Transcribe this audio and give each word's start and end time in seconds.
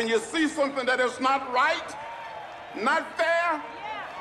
when 0.00 0.08
you 0.08 0.18
see 0.18 0.48
something 0.48 0.86
that 0.86 0.96
is 0.98 1.20
not 1.20 1.52
right, 1.52 1.88
not 2.72 3.04
fair, 3.20 3.60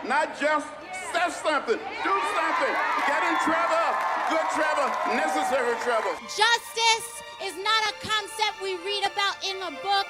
not 0.03 0.35
just, 0.35 0.67
say 1.15 1.23
something, 1.31 1.79
do 2.03 2.15
something, 2.35 2.75
get 3.07 3.23
in 3.23 3.35
trouble, 3.47 3.87
good 4.27 4.47
trouble, 4.59 4.91
necessary 5.15 5.71
trouble. 5.79 6.11
Justice 6.35 7.23
is 7.47 7.55
not 7.63 7.81
a 7.87 7.93
concept 8.03 8.59
we 8.59 8.75
read 8.83 9.07
about 9.07 9.39
in 9.39 9.55
a 9.63 9.71
book. 9.79 10.03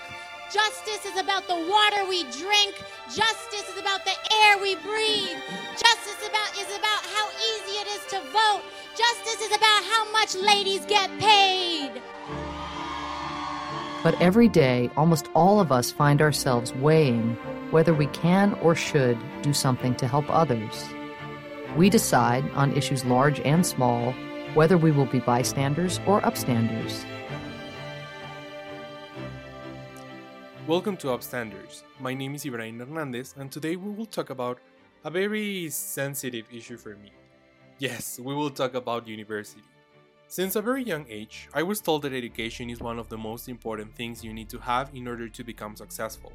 Justice 0.50 1.06
is 1.06 1.22
about 1.22 1.46
the 1.46 1.62
water 1.70 2.02
we 2.10 2.26
drink. 2.34 2.74
Justice 3.14 3.70
is 3.70 3.78
about 3.78 4.02
the 4.10 4.18
air 4.42 4.58
we 4.58 4.74
breathe. 4.82 5.38
Justice 5.78 6.18
about 6.26 6.50
is 6.58 6.74
about 6.74 7.06
how 7.14 7.30
easy 7.46 7.78
it 7.78 7.88
is 7.94 8.04
to 8.10 8.18
vote. 8.34 8.66
Justice 8.98 9.46
is 9.46 9.54
about 9.54 9.86
how 9.86 10.10
much 10.10 10.34
ladies 10.34 10.82
get 10.90 11.14
paid. 11.22 12.02
But 14.02 14.16
every 14.22 14.48
day, 14.48 14.90
almost 14.96 15.28
all 15.36 15.60
of 15.60 15.74
us 15.74 15.92
find 15.92 16.22
ourselves 16.22 16.74
weighing 16.76 17.36
whether 17.70 17.94
we 17.94 18.08
can 18.08 18.54
or 18.62 18.74
should 18.74 19.18
do 19.42 19.52
something 19.52 19.94
to 19.96 20.08
help 20.08 20.24
others. 20.30 20.88
We 21.76 21.90
decide 21.90 22.50
on 22.52 22.72
issues 22.78 23.04
large 23.04 23.42
and 23.42 23.66
small 23.66 24.14
whether 24.54 24.78
we 24.78 24.92
will 24.92 25.06
be 25.06 25.20
bystanders 25.20 26.00
or 26.08 26.22
upstanders. 26.22 27.04
Welcome 30.66 30.96
to 30.98 31.08
Upstanders. 31.08 31.84
My 32.00 32.14
name 32.14 32.36
is 32.36 32.46
Ibrahim 32.46 32.80
Hernandez, 32.80 33.36
and 33.38 33.52
today 33.52 33.76
we 33.76 33.92
will 33.92 34.06
talk 34.06 34.30
about 34.30 34.60
a 35.04 35.12
very 35.12 35.70
sensitive 35.72 36.46
issue 36.54 36.78
for 36.78 36.96
me. 36.96 37.12
Yes, 37.80 38.18
we 38.18 38.34
will 38.34 38.50
talk 38.50 38.76
about 38.76 39.10
university. 39.10 39.64
Since 40.32 40.56
a 40.56 40.62
very 40.62 40.84
young 40.84 41.08
age, 41.10 41.50
I 41.56 41.64
was 41.64 41.82
told 41.82 42.04
that 42.04 42.14
education 42.14 42.70
is 42.70 42.80
one 42.80 43.00
of 43.00 43.10
the 43.10 43.18
most 43.18 43.50
important 43.50 43.96
things 43.96 44.24
you 44.24 44.32
need 44.32 44.48
to 44.50 44.60
have 44.60 44.92
in 44.94 45.08
order 45.08 45.28
to 45.28 45.44
become 45.44 45.76
successful. 45.76 46.34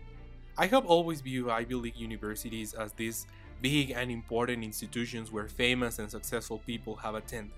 I 0.58 0.66
have 0.66 0.84
always 0.84 1.20
viewed 1.20 1.48
Ivy 1.48 1.76
League 1.76 1.96
universities 1.96 2.74
as 2.74 2.90
these 2.90 3.28
big 3.62 3.92
and 3.92 4.10
important 4.10 4.64
institutions 4.64 5.30
where 5.30 5.46
famous 5.46 6.00
and 6.00 6.10
successful 6.10 6.58
people 6.66 6.96
have 6.96 7.14
attended. 7.14 7.54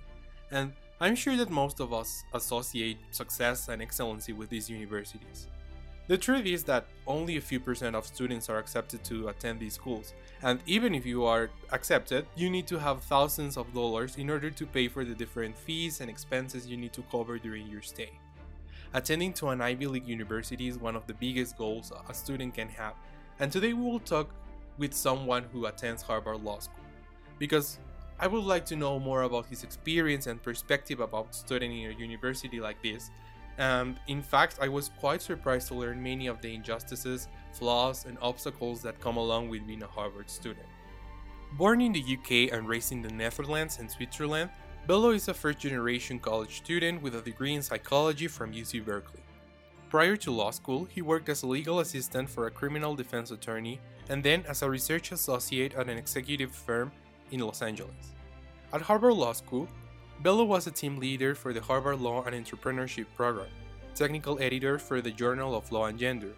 And 0.51 0.75
I'm 1.01 1.15
sure 1.15 1.39
that 1.39 1.49
most 1.49 1.81
of 1.81 1.95
us 1.95 2.23
associate 2.35 2.99
success 3.13 3.69
and 3.69 3.81
excellency 3.81 4.35
with 4.35 4.51
these 4.51 4.69
universities. 4.69 5.47
The 6.09 6.17
truth 6.17 6.47
is 6.47 6.63
that 6.65 6.87
only 7.05 7.37
a 7.37 7.41
few 7.41 7.59
percent 7.59 7.97
of 7.97 8.07
students 8.07 8.49
are 8.49 8.59
accepted 8.59 9.03
to 9.05 9.27
attend 9.27 9.59
these 9.59 9.75
schools, 9.75 10.15
and 10.41 10.61
even 10.65 10.95
if 10.95 11.05
you 11.05 11.25
are 11.25 11.51
accepted, 11.73 12.27
you 12.37 12.49
need 12.49 12.69
to 12.69 12.79
have 12.79 13.03
thousands 13.03 13.57
of 13.57 13.75
dollars 13.75 14.17
in 14.17 14.31
order 14.31 14.49
to 14.51 14.67
pay 14.67 14.87
for 14.87 15.05
the 15.05 15.17
different 15.17 15.57
fees 15.57 16.01
and 16.01 16.09
expenses 16.09 16.69
you 16.69 16.77
need 16.77 16.93
to 16.93 17.03
cover 17.11 17.39
during 17.39 17.67
your 17.67 17.83
stay. 17.83 18.11
Attending 18.95 19.33
to 19.33 19.49
an 19.49 19.61
Ivy 19.61 19.89
League 19.89 20.07
university 20.07 20.69
is 20.69 20.79
one 20.79 20.95
of 20.95 21.09
the 21.09 21.15
biggest 21.15 21.59
goals 21.59 21.93
a 22.09 22.15
student 22.15 22.55
can 22.55 22.69
have, 22.69 22.95
and 23.41 23.51
today 23.51 23.73
we 23.73 23.83
will 23.83 23.99
talk 23.99 24.31
with 24.79 24.95
someone 24.95 25.45
who 25.53 25.67
attends 25.67 26.03
Harvard 26.03 26.45
Law 26.45 26.61
School. 26.61 26.85
Because 27.41 27.81
I 28.21 28.29
would 28.29 28.45
like 28.45 28.65
to 28.67 28.77
know 28.77 29.01
more 29.01 29.23
about 29.23 29.47
his 29.47 29.65
experience 29.65 30.29
and 30.29 30.41
perspective 30.41 31.01
about 31.01 31.35
studying 31.35 31.83
in 31.83 31.91
a 31.91 31.95
university 31.95 32.61
like 32.61 32.81
this 32.81 33.11
and 33.59 33.99
in 34.07 34.23
fact, 34.23 34.59
I 34.61 34.69
was 34.69 34.91
quite 35.01 35.23
surprised 35.23 35.69
to 35.69 35.75
learn 35.75 36.03
many 36.03 36.27
of 36.27 36.41
the 36.43 36.55
injustices, 36.55 37.29
flaws, 37.53 38.05
and 38.05 38.19
obstacles 38.21 38.83
that 38.83 39.01
come 39.01 39.17
along 39.17 39.49
with 39.49 39.67
being 39.67 39.83
a 39.83 39.87
Harvard 39.87 40.29
student. 40.29 40.67
Born 41.53 41.81
in 41.81 41.93
the 41.93 42.03
UK 42.03 42.53
and 42.53 42.69
raised 42.69 42.93
in 42.93 43.03
the 43.03 43.09
Netherlands 43.09 43.79
and 43.79 43.91
Switzerland, 43.91 44.51
Bello 44.87 45.11
is 45.11 45.29
a 45.29 45.35
first 45.35 45.59
generation 45.59 46.19
college 46.19 46.59
student 46.59 47.03
with 47.03 47.15
a 47.15 47.23
degree 47.23 47.55
in 47.55 47.63
psychology 47.63 48.29
from 48.29 48.53
UC 48.53 48.85
Berkeley. 48.85 49.23
Prior 49.89 50.17
to 50.17 50.31
law 50.31 50.51
school, 50.51 50.85
he 50.85 51.01
worked 51.01 51.29
as 51.29 51.43
a 51.43 51.47
legal 51.47 51.81
assistant 51.81 52.29
for 52.29 52.47
a 52.47 52.51
criminal 52.51 52.95
defense 52.95 53.31
attorney 53.31 53.81
and 54.09 54.23
then 54.23 54.45
as 54.49 54.63
a 54.63 54.71
research 54.71 55.13
associate 55.13 55.75
at 55.75 55.89
an 55.89 55.97
executive 55.97 56.53
firm 56.53 56.93
in 57.31 57.41
Los 57.41 57.63
Angeles. 57.63 58.15
At 58.73 58.83
Harvard 58.83 59.15
Law 59.15 59.33
School, 59.33 59.69
Bello 60.23 60.45
was 60.45 60.67
a 60.67 60.71
team 60.71 60.97
leader 60.99 61.35
for 61.35 61.53
the 61.53 61.61
Harvard 61.61 62.01
Law 62.01 62.25
and 62.25 62.35
Entrepreneurship 62.35 63.07
Program, 63.17 63.49
technical 63.95 64.41
editor 64.41 64.79
for 64.79 65.03
the 65.03 65.11
Journal 65.11 65.55
of 65.55 65.71
Law 65.71 65.87
and 65.87 65.99
Gender, 65.99 66.33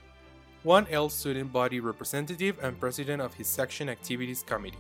1L 0.65 1.09
student 1.11 1.53
body 1.53 1.79
representative, 1.79 2.59
and 2.61 2.79
president 2.81 3.23
of 3.23 3.35
his 3.35 3.47
section 3.47 3.89
activities 3.89 4.43
committee. 4.43 4.79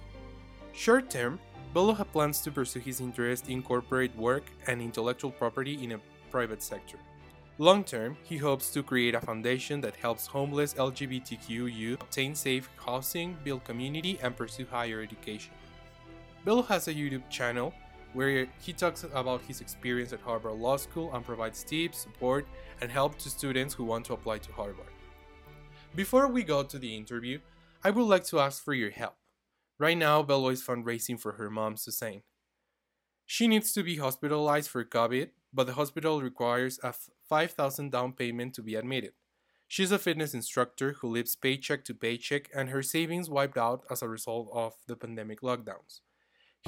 Short 0.72 1.10
term, 1.10 1.38
Bello 1.72 1.94
plans 1.94 2.40
to 2.40 2.50
pursue 2.50 2.80
his 2.80 3.00
interest 3.00 3.48
in 3.48 3.62
corporate 3.62 4.14
work 4.16 4.44
and 4.66 4.82
intellectual 4.82 5.30
property 5.30 5.82
in 5.84 5.92
a 5.92 6.00
private 6.30 6.62
sector. 6.62 6.98
Long 7.58 7.84
term, 7.84 8.16
he 8.24 8.36
hopes 8.36 8.70
to 8.70 8.82
create 8.82 9.14
a 9.14 9.20
foundation 9.20 9.80
that 9.82 9.94
helps 9.96 10.26
homeless 10.26 10.74
LGBTQ 10.74 11.72
youth 11.72 12.00
obtain 12.00 12.34
safe 12.34 12.68
housing, 12.76 13.36
build 13.44 13.64
community, 13.64 14.18
and 14.22 14.36
pursue 14.36 14.66
higher 14.68 15.00
education. 15.00 15.52
Bello 16.44 16.62
has 16.62 16.88
a 16.88 16.94
YouTube 16.94 17.28
channel 17.30 17.72
where 18.12 18.46
he 18.60 18.72
talks 18.72 19.04
about 19.04 19.42
his 19.42 19.60
experience 19.60 20.12
at 20.12 20.20
Harvard 20.20 20.58
Law 20.58 20.76
School 20.76 21.12
and 21.14 21.24
provides 21.24 21.62
tips, 21.62 21.98
support, 21.98 22.46
and 22.80 22.90
help 22.90 23.18
to 23.18 23.30
students 23.30 23.74
who 23.74 23.84
want 23.84 24.06
to 24.06 24.14
apply 24.14 24.38
to 24.38 24.52
Harvard. 24.52 24.92
Before 25.94 26.28
we 26.28 26.42
go 26.42 26.62
to 26.62 26.78
the 26.78 26.96
interview, 26.96 27.40
I 27.82 27.90
would 27.90 28.04
like 28.04 28.24
to 28.26 28.40
ask 28.40 28.62
for 28.62 28.74
your 28.74 28.90
help. 28.90 29.16
Right 29.78 29.96
now, 29.96 30.22
Bello 30.22 30.48
is 30.48 30.62
fundraising 30.62 31.20
for 31.20 31.32
her 31.32 31.50
mom, 31.50 31.76
Suzanne. 31.76 32.22
She 33.24 33.46
needs 33.46 33.72
to 33.74 33.82
be 33.82 33.96
hospitalized 33.96 34.70
for 34.70 34.84
COVID, 34.84 35.28
but 35.52 35.66
the 35.66 35.74
hospital 35.74 36.20
requires 36.22 36.80
a 36.82 36.94
5000 37.28 37.92
down 37.92 38.12
payment 38.12 38.54
to 38.54 38.62
be 38.62 38.74
admitted. 38.74 39.12
She's 39.68 39.92
a 39.92 39.98
fitness 39.98 40.32
instructor 40.32 40.94
who 40.94 41.08
lives 41.08 41.36
paycheck 41.36 41.84
to 41.84 41.94
paycheck, 41.94 42.48
and 42.54 42.70
her 42.70 42.82
savings 42.82 43.28
wiped 43.28 43.58
out 43.58 43.84
as 43.90 44.00
a 44.00 44.08
result 44.08 44.48
of 44.52 44.74
the 44.86 44.96
pandemic 44.96 45.42
lockdowns. 45.42 46.00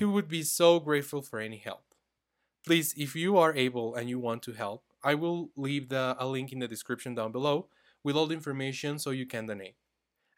He 0.01 0.07
would 0.07 0.29
be 0.29 0.43
so 0.43 0.81
grateful 0.81 1.21
for 1.21 1.41
any 1.41 1.59
help. 1.59 1.85
Please, 2.65 2.95
if 2.97 3.15
you 3.15 3.37
are 3.37 3.55
able 3.55 3.95
and 3.95 4.09
you 4.09 4.19
want 4.19 4.43
to 4.45 4.53
help, 4.53 4.83
I 5.05 5.15
will 5.15 5.51
leave 5.57 5.91
the, 5.91 6.17
a 6.19 6.27
link 6.27 6.53
in 6.53 6.59
the 6.59 6.67
description 6.67 7.15
down 7.15 7.33
below 7.33 7.69
with 8.03 8.17
all 8.17 8.27
the 8.27 8.35
information 8.35 8.99
so 8.99 9.11
you 9.11 9.27
can 9.27 9.45
donate. 9.45 9.77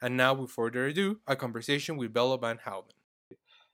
And 0.01 0.17
now, 0.17 0.35
without 0.35 0.51
further 0.51 0.87
ado, 0.87 1.21
a 1.29 1.37
conversation 1.37 1.97
with 1.97 2.13
Bello 2.13 2.37
Van 2.39 2.59
Houten. 2.59 2.97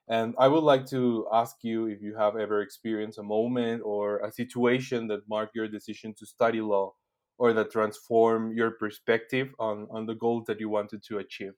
And 0.09 0.35
I 0.39 0.49
would 0.49 0.63
like 0.63 0.85
to 0.89 1.27
ask 1.33 1.57
you 1.63 1.87
if 1.87 2.03
you 2.03 2.17
have 2.17 2.37
ever 2.37 2.61
experienced 2.61 3.19
a 3.19 3.23
moment 3.23 3.81
or 3.83 4.19
a 4.19 4.31
situation 4.31 5.07
that 5.09 5.27
marked 5.27 5.55
your 5.55 5.69
decision 5.69 6.13
to 6.19 6.27
study 6.27 6.61
law 6.61 6.95
or 7.39 7.55
that 7.55 7.71
transformed 7.73 8.55
your 8.55 8.73
perspective 8.73 9.55
on, 9.59 9.89
on 9.91 10.05
the 10.05 10.15
goals 10.15 10.45
that 10.49 10.61
you 10.61 10.69
wanted 10.69 11.03
to 11.05 11.17
achieve. 11.17 11.53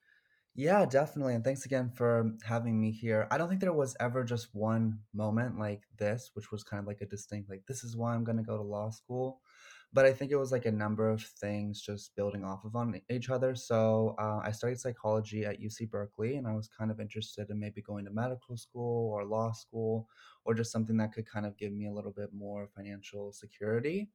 Yeah, 0.55 0.85
definitely. 0.85 1.35
And 1.35 1.45
thanks 1.45 1.65
again 1.65 1.91
for 1.91 2.33
having 2.45 2.81
me 2.81 2.91
here. 2.91 3.29
I 3.31 3.39
don't 3.39 3.49
think 3.49 3.61
there 3.61 3.73
was 3.73 3.97
ever 4.01 4.25
just 4.25 4.49
one 4.55 4.99
moment 5.15 5.59
like 5.59 5.85
this, 5.97 6.31
which 6.35 6.51
was 6.51 6.65
kind 6.65 6.81
of 6.81 6.87
like 6.87 7.01
a 7.01 7.07
distinct, 7.07 7.49
like, 7.49 7.65
this 7.67 7.85
is 7.85 7.97
why 7.97 8.15
I'm 8.15 8.25
going 8.25 8.37
to 8.37 8.43
go 8.43 8.57
to 8.57 8.63
law 8.63 8.91
school. 8.91 9.41
But 9.93 10.07
I 10.07 10.13
think 10.13 10.31
it 10.31 10.37
was 10.37 10.53
like 10.53 10.67
a 10.67 10.73
number 10.73 11.09
of 11.09 11.23
things 11.23 11.81
just 11.83 12.15
building 12.15 12.45
off 12.45 12.65
of 12.65 12.77
on 12.77 13.01
each 13.11 13.29
other. 13.29 13.57
So 13.57 14.15
uh, 14.21 14.41
I 14.45 14.53
studied 14.53 14.79
psychology 14.79 15.45
at 15.45 15.61
UC 15.61 15.85
Berkeley, 15.87 16.37
and 16.37 16.47
I 16.47 16.55
was 16.55 16.69
kind 16.69 16.93
of 16.93 17.01
interested 17.01 17.51
in 17.51 17.59
maybe 17.59 17.83
going 17.83 18.05
to 18.05 18.13
medical 18.13 18.57
school 18.57 19.11
or 19.13 19.25
law 19.25 19.51
school 19.53 20.09
or 20.45 20.55
just 20.55 20.71
something 20.71 20.97
that 20.99 21.13
could 21.13 21.27
kind 21.27 21.45
of 21.45 21.57
give 21.57 21.73
me 21.73 21.87
a 21.87 21.93
little 21.93 22.13
bit 22.13 22.33
more 22.33 22.69
financial 22.69 23.33
security 23.33 24.11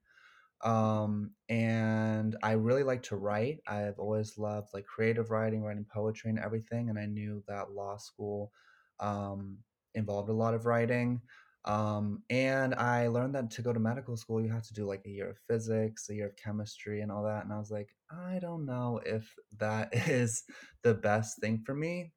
um 0.64 1.32
and 1.50 2.38
i 2.44 2.54
really 2.54 2.84
like 2.84 3.04
to 3.04 3.16
write. 3.16 3.60
I've 3.68 4.00
always 4.00 4.38
loved 4.38 4.70
like 4.74 4.86
creative 4.86 5.30
writing 5.32 5.64
writing 5.64 5.86
poetry 5.92 6.30
and 6.30 6.40
everything 6.40 6.90
and 6.90 6.98
i 6.98 7.06
knew 7.06 7.44
that 7.48 7.72
law 7.72 7.98
school 7.98 8.52
um 9.00 9.58
involved 9.94 10.30
a 10.30 10.34
lot 10.34 10.54
of 10.54 10.66
writing. 10.66 11.22
Um 11.66 12.22
and 12.30 12.76
i 12.76 13.08
learned 13.08 13.36
that 13.36 13.50
to 13.52 13.62
go 13.62 13.74
to 13.74 13.80
medical 13.80 14.16
school 14.16 14.42
you 14.42 14.50
have 14.50 14.68
to 14.68 14.74
do 14.74 14.86
like 14.86 15.02
a 15.06 15.10
year 15.10 15.30
of 15.32 15.38
physics 15.48 16.10
a 16.10 16.14
year 16.14 16.28
of 16.28 16.36
chemistry 16.36 17.02
and 17.02 17.12
all 17.12 17.24
that 17.24 17.44
and 17.44 17.52
i 17.52 17.58
was 17.58 17.72
like 17.72 17.90
i 18.12 18.38
don't 18.40 18.66
know 18.68 19.02
if 19.04 19.34
that 19.58 19.90
is 20.08 20.44
the 20.84 20.94
best 20.94 21.40
thing 21.42 21.62
for 21.66 21.74
me. 21.76 22.14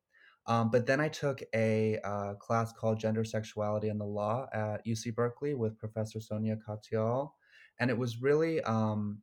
Um, 0.46 0.70
but 0.70 0.86
then 0.86 1.00
I 1.00 1.08
took 1.08 1.42
a 1.54 1.98
uh, 2.04 2.34
class 2.34 2.72
called 2.72 2.98
Gender, 2.98 3.24
Sexuality, 3.24 3.88
and 3.88 4.00
the 4.00 4.06
Law 4.06 4.46
at 4.52 4.84
UC 4.86 5.14
Berkeley 5.14 5.54
with 5.54 5.78
Professor 5.78 6.20
Sonia 6.20 6.56
Katyal 6.56 7.32
and 7.80 7.90
it 7.90 7.98
was 7.98 8.20
really 8.22 8.60
um 8.62 9.22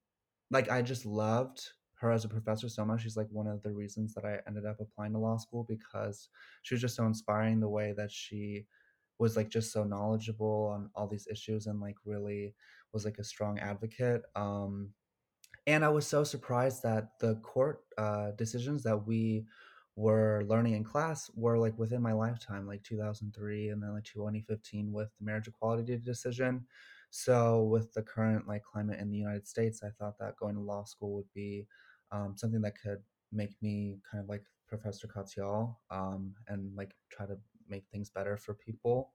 like 0.51 0.69
I 0.69 0.81
just 0.81 1.05
loved 1.05 1.61
her 1.95 2.11
as 2.11 2.25
a 2.25 2.29
professor 2.29 2.69
so 2.69 2.85
much. 2.85 3.01
She's 3.01 3.17
like 3.17 3.27
one 3.31 3.47
of 3.47 3.63
the 3.63 3.71
reasons 3.71 4.13
that 4.13 4.25
I 4.25 4.39
ended 4.47 4.65
up 4.65 4.79
applying 4.79 5.13
to 5.13 5.19
law 5.19 5.37
school 5.37 5.65
because 5.67 6.29
she 6.61 6.73
was 6.73 6.81
just 6.81 6.95
so 6.95 7.05
inspiring 7.05 7.59
the 7.59 7.69
way 7.69 7.93
that 7.97 8.11
she 8.11 8.65
was 9.17 9.37
like 9.37 9.49
just 9.49 9.71
so 9.71 9.83
knowledgeable 9.83 10.71
on 10.73 10.89
all 10.93 11.07
these 11.07 11.27
issues 11.31 11.67
and 11.67 11.79
like 11.79 11.95
really 12.03 12.53
was 12.93 13.05
like 13.05 13.17
a 13.17 13.23
strong 13.23 13.59
advocate. 13.59 14.23
Um 14.35 14.89
and 15.67 15.83
I 15.83 15.89
was 15.89 16.05
so 16.05 16.23
surprised 16.23 16.83
that 16.83 17.19
the 17.19 17.35
court 17.35 17.81
uh 17.97 18.31
decisions 18.31 18.83
that 18.83 19.07
we 19.07 19.45
were 19.95 20.43
learning 20.47 20.73
in 20.73 20.83
class 20.83 21.31
were 21.35 21.57
like 21.57 21.77
within 21.79 22.01
my 22.01 22.11
lifetime, 22.11 22.67
like 22.67 22.83
2003 22.83 23.69
and 23.69 23.81
then 23.81 23.93
like 23.93 24.03
2015 24.03 24.91
with 24.91 25.07
the 25.17 25.25
marriage 25.25 25.47
equality 25.47 25.97
decision 25.97 26.65
so 27.17 27.63
with 27.63 27.93
the 27.93 28.01
current 28.01 28.45
like 28.45 28.61
climate 28.65 28.99
in 28.99 29.09
the 29.09 29.15
United 29.15 29.47
States, 29.47 29.81
I 29.81 29.87
thought 29.97 30.19
that 30.19 30.35
going 30.35 30.55
to 30.55 30.61
law 30.61 30.83
school 30.83 31.13
would 31.13 31.31
be 31.33 31.65
um, 32.11 32.33
something 32.35 32.59
that 32.63 32.73
could 32.77 32.97
make 33.31 33.55
me 33.61 33.99
kind 34.11 34.21
of 34.21 34.27
like 34.27 34.43
Professor 34.67 35.07
Katyal 35.07 35.77
um, 35.89 36.33
and 36.49 36.75
like 36.75 36.93
try 37.09 37.25
to 37.25 37.37
make 37.69 37.85
things 37.89 38.09
better 38.09 38.35
for 38.35 38.53
people. 38.55 39.13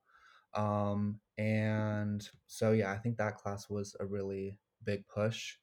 Um, 0.55 1.20
and 1.37 2.26
so, 2.47 2.73
yeah, 2.73 2.91
I 2.91 2.97
think 2.97 3.19
that 3.19 3.37
class 3.37 3.69
was 3.69 3.94
a 4.00 4.06
really 4.06 4.58
big 4.82 5.06
push 5.06 5.56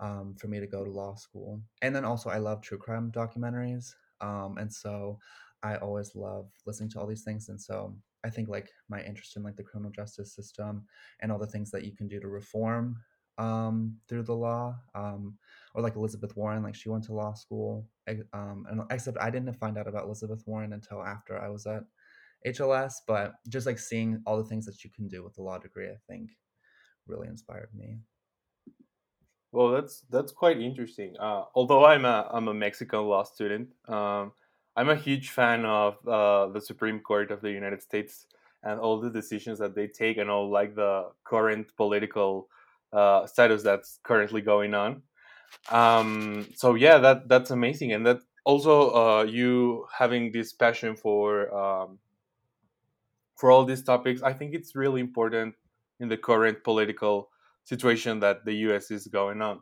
um, 0.00 0.34
for 0.36 0.48
me 0.48 0.58
to 0.58 0.66
go 0.66 0.84
to 0.84 0.90
law 0.90 1.14
school. 1.14 1.60
And 1.80 1.94
then 1.94 2.04
also, 2.04 2.28
I 2.28 2.38
love 2.38 2.60
true 2.60 2.76
crime 2.76 3.12
documentaries. 3.12 3.94
Um, 4.20 4.58
and 4.58 4.72
so 4.72 5.20
I 5.62 5.76
always 5.76 6.16
love 6.16 6.48
listening 6.66 6.90
to 6.90 6.98
all 7.00 7.06
these 7.06 7.22
things. 7.22 7.50
And 7.50 7.60
so 7.60 7.94
I 8.24 8.30
think 8.30 8.48
like 8.48 8.70
my 8.88 9.02
interest 9.02 9.36
in 9.36 9.42
like 9.42 9.56
the 9.56 9.62
criminal 9.62 9.92
justice 9.92 10.34
system 10.34 10.84
and 11.20 11.30
all 11.30 11.38
the 11.38 11.46
things 11.46 11.70
that 11.70 11.84
you 11.84 11.92
can 11.94 12.08
do 12.08 12.20
to 12.20 12.28
reform 12.28 12.96
um, 13.38 13.96
through 14.08 14.22
the 14.22 14.34
law, 14.34 14.76
um, 14.94 15.36
or 15.74 15.82
like 15.82 15.96
Elizabeth 15.96 16.36
Warren, 16.36 16.62
like 16.62 16.74
she 16.74 16.88
went 16.88 17.04
to 17.04 17.12
law 17.12 17.34
school. 17.34 17.86
Um, 18.32 18.66
and 18.70 18.82
except 18.90 19.18
I 19.20 19.30
didn't 19.30 19.52
find 19.54 19.76
out 19.76 19.88
about 19.88 20.04
Elizabeth 20.04 20.42
Warren 20.46 20.72
until 20.72 21.02
after 21.02 21.40
I 21.40 21.48
was 21.48 21.66
at 21.66 21.82
HLS, 22.46 22.94
but 23.06 23.34
just 23.48 23.66
like 23.66 23.78
seeing 23.78 24.22
all 24.26 24.36
the 24.36 24.48
things 24.48 24.66
that 24.66 24.84
you 24.84 24.90
can 24.90 25.08
do 25.08 25.24
with 25.24 25.38
a 25.38 25.42
law 25.42 25.58
degree, 25.58 25.88
I 25.88 25.98
think 26.08 26.30
really 27.06 27.28
inspired 27.28 27.70
me. 27.74 27.98
Well, 29.52 29.70
that's 29.70 30.02
that's 30.10 30.32
quite 30.32 30.60
interesting. 30.60 31.14
Uh, 31.18 31.44
although 31.54 31.84
I'm 31.84 32.04
a 32.04 32.28
I'm 32.32 32.48
a 32.48 32.54
Mexican 32.54 33.00
law 33.02 33.22
student, 33.22 33.68
um, 33.88 34.32
I'm 34.76 34.88
a 34.88 34.96
huge 34.96 35.30
fan 35.30 35.64
of 35.64 35.96
uh, 36.06 36.48
the 36.48 36.60
Supreme 36.60 37.00
Court 37.00 37.30
of 37.30 37.40
the 37.40 37.50
United 37.50 37.82
States 37.82 38.26
and 38.62 38.80
all 38.80 39.00
the 39.00 39.10
decisions 39.10 39.58
that 39.58 39.74
they 39.74 39.86
take, 39.86 40.16
and 40.16 40.30
all 40.30 40.50
like 40.50 40.74
the 40.74 41.10
current 41.24 41.66
political 41.76 42.48
uh, 42.92 43.26
status 43.26 43.62
that's 43.62 44.00
currently 44.02 44.40
going 44.40 44.74
on. 44.74 45.02
Um, 45.70 46.48
so 46.56 46.74
yeah, 46.74 46.98
that 46.98 47.28
that's 47.28 47.50
amazing, 47.50 47.92
and 47.92 48.06
that 48.06 48.20
also 48.44 48.90
uh, 48.90 49.22
you 49.24 49.86
having 49.96 50.32
this 50.32 50.52
passion 50.52 50.96
for 50.96 51.54
um, 51.54 51.98
for 53.36 53.50
all 53.50 53.64
these 53.64 53.82
topics. 53.82 54.22
I 54.22 54.32
think 54.32 54.54
it's 54.54 54.74
really 54.74 55.00
important 55.00 55.54
in 56.00 56.08
the 56.08 56.16
current 56.16 56.64
political 56.64 57.30
situation 57.64 58.20
that 58.20 58.44
the 58.44 58.54
US 58.68 58.90
is 58.90 59.06
going 59.06 59.40
on. 59.42 59.60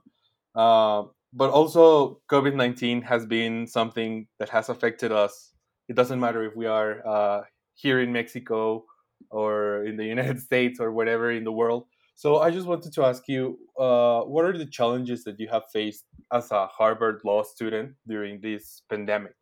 But 1.32 1.50
also, 1.50 2.20
COVID 2.30 2.54
19 2.54 3.02
has 3.02 3.26
been 3.26 3.66
something 3.66 4.26
that 4.38 4.50
has 4.50 4.68
affected 4.68 5.12
us. 5.12 5.54
It 5.88 5.96
doesn't 5.96 6.20
matter 6.20 6.44
if 6.44 6.54
we 6.54 6.66
are 6.66 7.06
uh, 7.06 7.42
here 7.74 8.00
in 8.00 8.12
Mexico 8.12 8.84
or 9.30 9.84
in 9.84 9.96
the 9.96 10.04
United 10.16 10.40
States 10.40 10.78
or 10.80 10.92
whatever 10.92 11.32
in 11.32 11.44
the 11.44 11.52
world. 11.52 11.86
So 12.14 12.38
I 12.40 12.50
just 12.50 12.66
wanted 12.66 12.92
to 12.92 13.04
ask 13.04 13.26
you, 13.26 13.58
uh, 13.78 14.20
what 14.20 14.44
are 14.44 14.56
the 14.56 14.66
challenges 14.66 15.24
that 15.24 15.40
you 15.40 15.48
have 15.48 15.62
faced 15.72 16.04
as 16.32 16.50
a 16.50 16.66
Harvard 16.66 17.22
law 17.24 17.42
student 17.42 17.94
during 18.06 18.40
this 18.40 18.82
pandemic? 18.90 19.34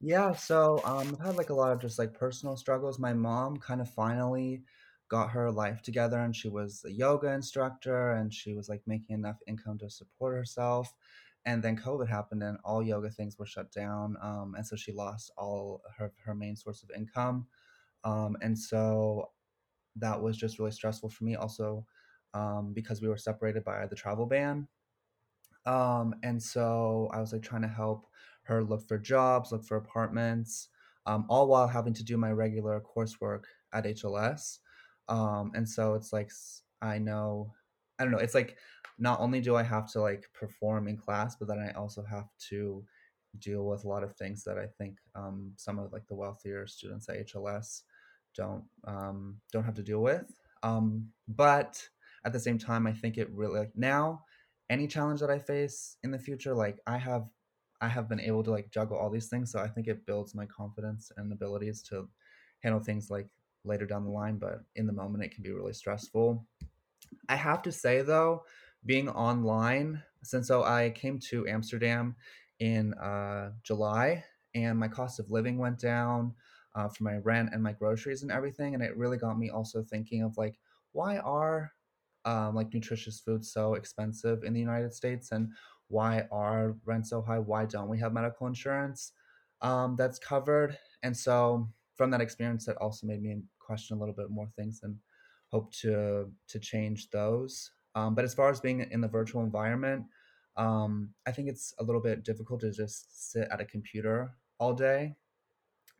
Yeah, 0.00 0.32
so 0.34 0.80
um, 0.84 1.16
I've 1.18 1.26
had 1.26 1.36
like 1.36 1.50
a 1.50 1.54
lot 1.54 1.72
of 1.72 1.80
just 1.80 1.98
like 1.98 2.12
personal 2.12 2.56
struggles. 2.56 2.98
My 2.98 3.14
mom 3.14 3.56
kind 3.56 3.80
of 3.80 3.88
finally 3.90 4.62
got 5.08 5.30
her 5.30 5.50
life 5.50 5.82
together 5.82 6.18
and 6.18 6.36
she 6.36 6.48
was 6.48 6.82
a 6.86 6.92
yoga 6.92 7.32
instructor 7.32 8.12
and 8.12 8.32
she 8.32 8.54
was 8.54 8.68
like 8.68 8.82
making 8.86 9.14
enough 9.14 9.38
income 9.46 9.78
to 9.78 9.88
support 9.88 10.36
herself 10.36 10.92
and 11.48 11.62
then 11.62 11.76
covid 11.76 12.06
happened 12.06 12.42
and 12.42 12.58
all 12.62 12.82
yoga 12.82 13.08
things 13.10 13.38
were 13.38 13.46
shut 13.46 13.72
down 13.72 14.16
um, 14.20 14.54
and 14.56 14.66
so 14.66 14.76
she 14.76 14.92
lost 14.92 15.32
all 15.38 15.80
her, 15.96 16.12
her 16.22 16.34
main 16.34 16.54
source 16.54 16.82
of 16.82 16.90
income 16.94 17.46
um, 18.04 18.36
and 18.42 18.56
so 18.56 19.30
that 19.96 20.20
was 20.20 20.36
just 20.36 20.58
really 20.58 20.70
stressful 20.70 21.08
for 21.08 21.24
me 21.24 21.34
also 21.36 21.84
um, 22.34 22.72
because 22.74 23.00
we 23.00 23.08
were 23.08 23.16
separated 23.16 23.64
by 23.64 23.86
the 23.86 23.96
travel 23.96 24.26
ban 24.26 24.68
um, 25.64 26.14
and 26.22 26.40
so 26.40 27.08
i 27.14 27.20
was 27.20 27.32
like 27.32 27.42
trying 27.42 27.62
to 27.62 27.68
help 27.68 28.06
her 28.42 28.62
look 28.62 28.86
for 28.86 28.98
jobs 28.98 29.50
look 29.50 29.64
for 29.64 29.78
apartments 29.78 30.68
um, 31.06 31.24
all 31.30 31.48
while 31.48 31.66
having 31.66 31.94
to 31.94 32.04
do 32.04 32.18
my 32.18 32.30
regular 32.30 32.82
coursework 32.82 33.44
at 33.72 33.86
hls 33.86 34.58
um 35.08 35.50
and 35.54 35.66
so 35.66 35.94
it's 35.94 36.12
like 36.12 36.30
i 36.82 36.98
know 36.98 37.50
i 37.98 38.02
don't 38.02 38.12
know 38.12 38.18
it's 38.18 38.34
like 38.34 38.58
not 38.98 39.20
only 39.20 39.40
do 39.40 39.56
i 39.56 39.62
have 39.62 39.90
to 39.90 40.00
like 40.00 40.28
perform 40.32 40.88
in 40.88 40.96
class 40.96 41.36
but 41.36 41.48
then 41.48 41.58
i 41.58 41.70
also 41.78 42.02
have 42.02 42.28
to 42.38 42.84
deal 43.38 43.64
with 43.64 43.84
a 43.84 43.88
lot 43.88 44.02
of 44.02 44.14
things 44.16 44.42
that 44.44 44.58
i 44.58 44.66
think 44.78 44.98
um, 45.14 45.52
some 45.56 45.78
of 45.78 45.92
like 45.92 46.06
the 46.08 46.14
wealthier 46.14 46.66
students 46.66 47.08
at 47.08 47.26
hls 47.28 47.82
don't 48.34 48.64
um, 48.84 49.36
don't 49.52 49.64
have 49.64 49.74
to 49.74 49.82
deal 49.82 50.00
with 50.00 50.26
um, 50.62 51.06
but 51.28 51.86
at 52.24 52.32
the 52.32 52.40
same 52.40 52.58
time 52.58 52.86
i 52.86 52.92
think 52.92 53.16
it 53.16 53.30
really 53.30 53.58
like 53.58 53.72
now 53.76 54.22
any 54.70 54.86
challenge 54.86 55.20
that 55.20 55.30
i 55.30 55.38
face 55.38 55.96
in 56.02 56.10
the 56.10 56.18
future 56.18 56.54
like 56.54 56.78
i 56.86 56.96
have 56.96 57.26
i 57.80 57.88
have 57.88 58.08
been 58.08 58.20
able 58.20 58.42
to 58.42 58.50
like 58.50 58.70
juggle 58.70 58.96
all 58.96 59.10
these 59.10 59.28
things 59.28 59.52
so 59.52 59.58
i 59.60 59.68
think 59.68 59.86
it 59.86 60.04
builds 60.06 60.34
my 60.34 60.46
confidence 60.46 61.12
and 61.16 61.32
abilities 61.32 61.82
to 61.82 62.08
handle 62.62 62.80
things 62.80 63.10
like 63.10 63.28
later 63.64 63.86
down 63.86 64.04
the 64.04 64.10
line, 64.10 64.38
but 64.38 64.62
in 64.76 64.86
the 64.86 64.92
moment 64.92 65.24
it 65.24 65.32
can 65.32 65.42
be 65.42 65.52
really 65.52 65.72
stressful. 65.72 66.44
I 67.28 67.36
have 67.36 67.62
to 67.62 67.72
say 67.72 68.02
though, 68.02 68.42
being 68.84 69.08
online, 69.08 70.02
since 70.22 70.48
so 70.48 70.64
I 70.64 70.90
came 70.90 71.18
to 71.30 71.46
Amsterdam 71.46 72.16
in 72.60 72.94
uh, 72.94 73.52
July 73.62 74.24
and 74.54 74.78
my 74.78 74.88
cost 74.88 75.20
of 75.20 75.30
living 75.30 75.58
went 75.58 75.78
down 75.78 76.34
uh, 76.74 76.88
for 76.88 77.04
my 77.04 77.16
rent 77.18 77.50
and 77.52 77.62
my 77.62 77.72
groceries 77.72 78.22
and 78.22 78.30
everything, 78.32 78.74
and 78.74 78.82
it 78.82 78.96
really 78.96 79.16
got 79.18 79.38
me 79.38 79.50
also 79.50 79.82
thinking 79.82 80.22
of 80.22 80.36
like, 80.36 80.58
why 80.92 81.18
are 81.18 81.72
um, 82.24 82.54
like 82.54 82.72
nutritious 82.72 83.20
foods 83.20 83.52
so 83.52 83.74
expensive 83.74 84.44
in 84.44 84.52
the 84.52 84.60
United 84.60 84.92
States, 84.94 85.32
and 85.32 85.50
why 85.88 86.26
are 86.30 86.76
rents 86.84 87.10
so 87.10 87.22
high? 87.22 87.38
Why 87.38 87.64
don't 87.64 87.88
we 87.88 87.98
have 88.00 88.12
medical 88.12 88.46
insurance 88.46 89.12
um, 89.62 89.96
that's 89.96 90.18
covered? 90.18 90.78
And 91.02 91.16
so 91.16 91.68
from 91.96 92.10
that 92.10 92.20
experience, 92.20 92.66
that 92.66 92.76
also 92.76 93.06
made 93.06 93.22
me 93.22 93.42
question 93.58 93.96
a 93.96 94.00
little 94.00 94.14
bit 94.14 94.30
more 94.30 94.48
things 94.56 94.80
and 94.82 94.96
hope 95.50 95.72
to 95.72 96.30
to 96.48 96.58
change 96.58 97.10
those. 97.10 97.70
Um, 97.98 98.14
but 98.14 98.24
as 98.24 98.34
far 98.34 98.48
as 98.48 98.60
being 98.60 98.80
in 98.80 99.00
the 99.00 99.08
virtual 99.08 99.42
environment, 99.42 100.04
um, 100.56 101.14
I 101.26 101.32
think 101.32 101.48
it's 101.48 101.74
a 101.78 101.84
little 101.84 102.00
bit 102.00 102.24
difficult 102.24 102.60
to 102.60 102.70
just 102.70 103.30
sit 103.32 103.48
at 103.50 103.60
a 103.60 103.64
computer 103.64 104.34
all 104.58 104.72
day. 104.72 105.16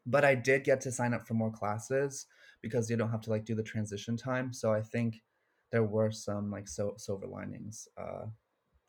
But 0.06 0.24
I 0.24 0.34
did 0.34 0.64
get 0.64 0.80
to 0.82 0.92
sign 0.92 1.12
up 1.12 1.26
for 1.26 1.34
more 1.34 1.50
classes 1.50 2.26
because 2.62 2.88
you 2.88 2.96
don't 2.96 3.10
have 3.10 3.20
to 3.22 3.30
like 3.30 3.44
do 3.44 3.54
the 3.54 3.62
transition 3.62 4.16
time. 4.16 4.52
So 4.52 4.72
I 4.72 4.80
think 4.80 5.22
there 5.70 5.82
were 5.82 6.10
some 6.10 6.50
like 6.50 6.68
so 6.68 6.94
silver 6.96 7.26
linings 7.26 7.88
uh, 7.96 8.26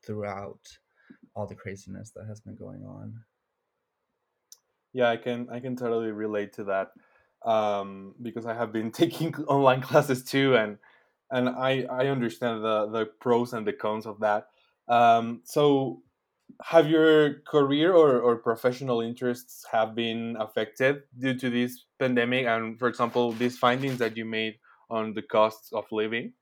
throughout 0.06 0.62
all 1.36 1.48
the 1.48 1.56
craziness 1.56 2.12
that 2.12 2.26
has 2.28 2.40
been 2.42 2.56
going 2.56 2.84
on. 2.84 3.22
Yeah, 4.94 5.10
I 5.10 5.18
can 5.18 5.50
I 5.50 5.60
can 5.60 5.76
totally 5.76 6.12
relate 6.12 6.54
to 6.54 6.64
that 6.66 6.92
um, 7.44 8.16
because 8.22 8.46
I 8.46 8.54
have 8.54 8.72
been 8.72 8.92
taking 9.02 9.36
online 9.46 9.82
classes 9.82 10.24
too, 10.24 10.56
and 10.56 10.78
and 11.32 11.50
I 11.50 11.86
I 11.90 12.08
understand 12.08 12.64
the 12.64 12.88
the 12.88 13.06
pros 13.06 13.54
and 13.54 13.66
the 13.66 13.74
cons 13.74 14.06
of 14.06 14.20
that. 14.20 14.48
Um, 14.88 15.42
so, 15.46 16.02
have 16.64 16.90
your 16.90 17.42
career 17.42 17.94
or, 17.94 18.20
or 18.20 18.38
professional 18.38 19.02
interests 19.02 19.66
have 19.72 19.96
been 19.96 20.36
affected 20.40 21.04
due 21.18 21.36
to 21.36 21.50
this 21.50 21.86
pandemic? 22.00 22.46
And 22.48 22.80
for 22.80 22.88
example, 22.88 23.32
these 23.34 23.58
findings 23.58 24.00
that 24.00 24.18
you 24.18 24.26
made 24.26 24.56
on 24.90 25.14
the 25.14 25.22
costs 25.22 25.72
of 25.72 25.86
living. 25.92 26.34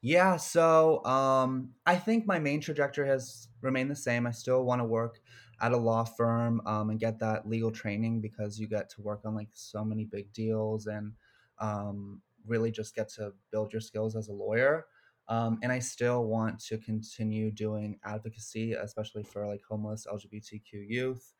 Yeah, 0.00 0.36
so 0.36 1.04
um, 1.04 1.70
I 1.84 1.96
think 1.96 2.26
my 2.26 2.38
main 2.38 2.60
trajectory 2.60 3.08
has 3.08 3.48
remained 3.62 3.90
the 3.90 3.96
same. 3.96 4.26
I 4.26 4.30
still 4.30 4.62
want 4.64 4.80
to 4.80 4.84
work 4.84 5.18
at 5.60 5.72
a 5.72 5.76
law 5.76 6.04
firm 6.04 6.60
um, 6.66 6.90
and 6.90 7.00
get 7.00 7.18
that 7.18 7.48
legal 7.48 7.72
training 7.72 8.20
because 8.20 8.60
you 8.60 8.68
get 8.68 8.90
to 8.90 9.02
work 9.02 9.22
on 9.24 9.34
like 9.34 9.48
so 9.54 9.84
many 9.84 10.04
big 10.04 10.32
deals 10.32 10.86
and 10.86 11.14
um, 11.60 12.22
really 12.48 12.70
just 12.70 12.94
get 12.94 13.08
to 13.14 13.32
build 13.52 13.72
your 13.72 13.80
skills 13.80 14.16
as 14.16 14.28
a 14.28 14.32
lawyer. 14.32 14.86
Um, 15.28 15.58
and 15.62 15.70
I 15.70 15.78
still 15.78 16.24
want 16.24 16.58
to 16.66 16.78
continue 16.78 17.50
doing 17.50 17.98
advocacy, 18.04 18.72
especially 18.72 19.24
for 19.24 19.46
like 19.46 19.60
homeless 19.68 20.06
LGBTQ 20.10 20.62
youth, 20.88 21.34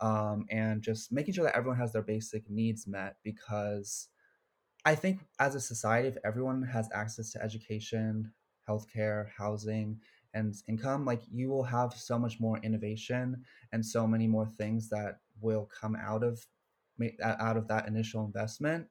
um, 0.00 0.46
and 0.50 0.82
just 0.82 1.12
making 1.12 1.34
sure 1.34 1.44
that 1.44 1.54
everyone 1.56 1.78
has 1.78 1.92
their 1.92 2.02
basic 2.02 2.48
needs 2.48 2.86
met 2.86 3.16
because 3.22 4.08
I 4.84 4.94
think 4.94 5.20
as 5.38 5.54
a 5.54 5.60
society, 5.60 6.08
if 6.08 6.16
everyone 6.24 6.62
has 6.62 6.88
access 6.92 7.32
to 7.32 7.42
education, 7.42 8.32
healthcare, 8.68 9.28
housing, 9.36 10.00
and 10.34 10.54
income, 10.68 11.04
like 11.04 11.22
you 11.30 11.48
will 11.48 11.62
have 11.62 11.94
so 11.94 12.18
much 12.18 12.40
more 12.40 12.58
innovation 12.58 13.44
and 13.72 13.84
so 13.84 14.06
many 14.06 14.26
more 14.26 14.46
things 14.58 14.88
that 14.90 15.20
will 15.40 15.68
come 15.80 15.96
out 15.96 16.22
of 16.22 16.44
out 17.22 17.56
of 17.56 17.66
that 17.68 17.88
initial 17.88 18.24
investment. 18.24 18.86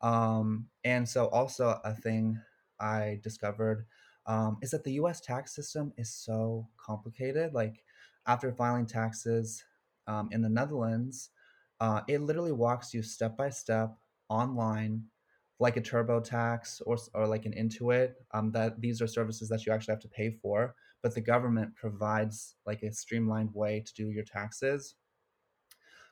Um, 0.00 0.68
and 0.84 1.08
so, 1.08 1.26
also 1.28 1.80
a 1.84 1.94
thing 1.94 2.40
I 2.80 3.20
discovered 3.22 3.86
um, 4.26 4.58
is 4.62 4.70
that 4.70 4.84
the 4.84 4.92
U.S. 4.92 5.20
tax 5.20 5.54
system 5.54 5.92
is 5.96 6.10
so 6.14 6.68
complicated. 6.76 7.54
Like 7.54 7.82
after 8.26 8.52
filing 8.52 8.86
taxes 8.86 9.64
um, 10.06 10.28
in 10.32 10.42
the 10.42 10.48
Netherlands, 10.48 11.30
uh, 11.80 12.02
it 12.08 12.20
literally 12.20 12.52
walks 12.52 12.92
you 12.94 13.02
step 13.02 13.36
by 13.36 13.50
step 13.50 13.96
online 14.28 15.04
like 15.60 15.76
a 15.76 15.80
TurboTax 15.80 16.82
or, 16.86 16.96
or 17.14 17.26
like 17.26 17.44
an 17.44 17.52
Intuit, 17.52 18.14
um, 18.32 18.52
that 18.52 18.80
these 18.80 19.02
are 19.02 19.06
services 19.08 19.48
that 19.48 19.66
you 19.66 19.72
actually 19.72 19.92
have 19.92 20.00
to 20.02 20.08
pay 20.08 20.30
for. 20.30 20.74
but 21.02 21.14
the 21.14 21.20
government 21.20 21.74
provides 21.76 22.56
like 22.66 22.82
a 22.82 22.92
streamlined 22.92 23.54
way 23.54 23.80
to 23.86 23.94
do 23.94 24.10
your 24.10 24.24
taxes. 24.24 24.96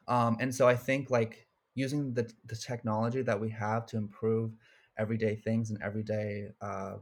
Um, 0.08 0.36
and 0.40 0.54
so 0.54 0.68
I 0.68 0.76
think 0.76 1.10
like 1.10 1.45
using 1.76 2.12
the, 2.14 2.28
the 2.46 2.56
technology 2.56 3.22
that 3.22 3.40
we 3.40 3.50
have 3.50 3.86
to 3.86 3.96
improve 3.98 4.56
everyday 4.98 5.36
things 5.36 5.70
and 5.70 5.80
everyday 5.82 6.48
uh, 6.60 6.96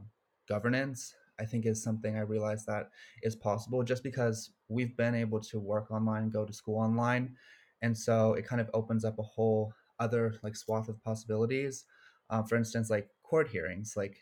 governance, 0.47 1.15
I 1.39 1.45
think 1.45 1.65
is 1.65 1.81
something 1.81 2.15
I 2.15 2.21
realized 2.21 2.67
that 2.67 2.91
is 3.23 3.35
possible 3.35 3.83
just 3.83 4.03
because 4.03 4.51
we've 4.69 4.95
been 4.95 5.15
able 5.15 5.39
to 5.41 5.59
work 5.59 5.89
online, 5.91 6.29
go 6.29 6.45
to 6.45 6.53
school 6.53 6.77
online. 6.77 7.35
And 7.81 7.97
so 7.97 8.33
it 8.33 8.45
kind 8.45 8.61
of 8.61 8.69
opens 8.73 9.05
up 9.05 9.17
a 9.17 9.23
whole 9.23 9.73
other 9.99 10.35
like 10.43 10.55
swath 10.55 10.89
of 10.89 11.01
possibilities. 11.03 11.85
Uh, 12.29 12.43
for 12.43 12.55
instance, 12.55 12.89
like 12.89 13.09
court 13.23 13.47
hearings, 13.47 13.95
like 13.97 14.17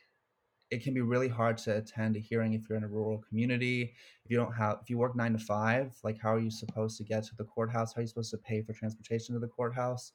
it 0.72 0.84
can 0.84 0.94
be 0.94 1.02
really 1.02 1.28
hard 1.28 1.58
to 1.58 1.78
attend 1.78 2.16
a 2.16 2.20
hearing 2.20 2.54
if 2.54 2.68
you're 2.68 2.78
in 2.78 2.84
a 2.84 2.88
rural 2.88 3.24
community. 3.30 3.94
If 4.26 4.32
you 4.32 4.38
don't 4.38 4.54
have, 4.54 4.80
if 4.82 4.90
you 4.90 4.98
work 4.98 5.16
nine 5.16 5.34
to 5.34 5.40
five, 5.40 5.96
like 6.04 6.20
how 6.20 6.34
are 6.34 6.40
you 6.40 6.52
supposed 6.52 6.98
to 6.98 7.04
get 7.04 7.24
to 7.26 7.36
the 7.36 7.44
courthouse? 7.44 7.94
How 7.94 8.00
are 8.00 8.02
you 8.02 8.08
supposed 8.08 8.32
to 8.32 8.38
pay 8.38 8.62
for 8.62 8.74
transportation 8.74 9.36
to 9.36 9.40
the 9.40 9.48
courthouse? 9.48 10.14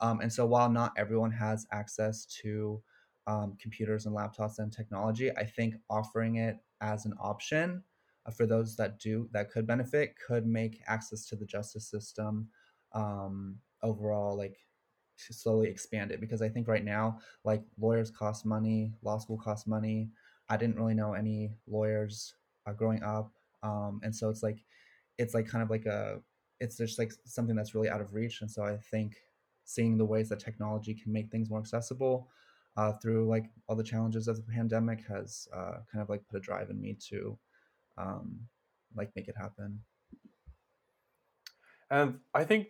Um, 0.00 0.20
and 0.20 0.32
so 0.32 0.44
while 0.46 0.70
not 0.70 0.92
everyone 0.96 1.30
has 1.32 1.66
access 1.72 2.26
to 2.42 2.82
um, 3.26 3.56
computers 3.60 4.06
and 4.06 4.14
laptops 4.14 4.58
and 4.58 4.72
technology, 4.72 5.30
I 5.32 5.44
think 5.44 5.74
offering 5.88 6.36
it 6.36 6.58
as 6.80 7.06
an 7.06 7.14
option 7.20 7.82
uh, 8.26 8.30
for 8.30 8.46
those 8.46 8.76
that 8.76 8.98
do 8.98 9.28
that 9.32 9.50
could 9.50 9.66
benefit 9.66 10.14
could 10.26 10.46
make 10.46 10.80
access 10.86 11.26
to 11.28 11.36
the 11.36 11.46
justice 11.46 11.88
system 11.88 12.48
um, 12.92 13.56
overall 13.82 14.36
like 14.36 14.58
slowly 15.16 15.68
expand 15.68 16.10
it 16.10 16.20
because 16.20 16.42
I 16.42 16.48
think 16.48 16.68
right 16.68 16.84
now 16.84 17.18
like 17.44 17.62
lawyers 17.78 18.10
cost 18.10 18.44
money, 18.44 18.92
law 19.02 19.18
school 19.18 19.38
costs 19.38 19.66
money. 19.66 20.10
I 20.48 20.56
didn't 20.56 20.76
really 20.76 20.94
know 20.94 21.14
any 21.14 21.52
lawyers 21.66 22.34
uh, 22.66 22.72
growing 22.72 23.02
up, 23.02 23.32
um, 23.62 24.00
and 24.02 24.14
so 24.14 24.28
it's 24.28 24.42
like 24.42 24.64
it's 25.18 25.34
like 25.34 25.46
kind 25.46 25.62
of 25.62 25.70
like 25.70 25.86
a 25.86 26.20
it's 26.60 26.76
just 26.76 26.98
like 26.98 27.12
something 27.24 27.56
that's 27.56 27.74
really 27.74 27.88
out 27.88 28.00
of 28.00 28.12
reach, 28.12 28.40
and 28.42 28.50
so 28.50 28.62
I 28.62 28.76
think 28.76 29.16
seeing 29.64 29.96
the 29.96 30.04
ways 30.04 30.28
that 30.28 30.40
technology 30.40 30.94
can 30.94 31.12
make 31.12 31.30
things 31.30 31.50
more 31.50 31.60
accessible 31.60 32.28
uh, 32.76 32.92
through 32.94 33.28
like 33.28 33.44
all 33.68 33.76
the 33.76 33.84
challenges 33.84 34.28
of 34.28 34.36
the 34.36 34.52
pandemic 34.52 35.04
has 35.06 35.48
uh, 35.54 35.78
kind 35.90 36.02
of 36.02 36.08
like 36.08 36.26
put 36.28 36.38
a 36.38 36.40
drive 36.40 36.70
in 36.70 36.80
me 36.80 36.96
to 37.08 37.38
um, 37.98 38.40
like 38.96 39.10
make 39.14 39.28
it 39.28 39.36
happen. 39.36 39.80
And 41.90 42.18
I 42.34 42.44
think 42.44 42.68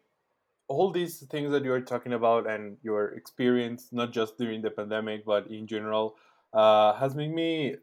all 0.69 0.91
these 0.91 1.21
things 1.27 1.51
that 1.53 1.65
you 1.65 1.73
are 1.73 1.81
talking 1.81 2.13
about 2.13 2.49
and 2.49 2.77
your 2.83 3.09
experience, 3.13 3.89
not 3.93 4.13
just 4.13 4.39
during 4.39 4.63
the 4.63 4.71
pandemic, 4.71 5.25
but 5.25 5.47
in 5.49 5.67
general, 5.67 6.17
uh, 6.53 6.95
has 6.95 7.15
made 7.15 7.33
me 7.33 7.77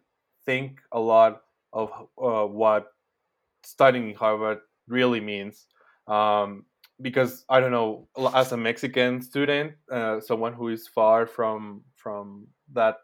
think 0.45 0.81
a 0.91 0.99
lot 0.99 1.43
of 1.73 1.91
uh, 2.21 2.45
what 2.45 2.93
studying 3.63 4.09
in 4.09 4.15
Harvard 4.15 4.59
really 4.87 5.21
means. 5.21 5.67
Um, 6.07 6.65
because 7.01 7.45
I 7.49 7.59
don't 7.59 7.71
know, 7.71 8.07
as 8.33 8.51
a 8.51 8.57
Mexican 8.57 9.21
student, 9.21 9.73
uh, 9.91 10.19
someone 10.21 10.53
who 10.53 10.69
is 10.69 10.87
far 10.87 11.25
from 11.25 11.83
from 11.95 12.47
that 12.73 12.97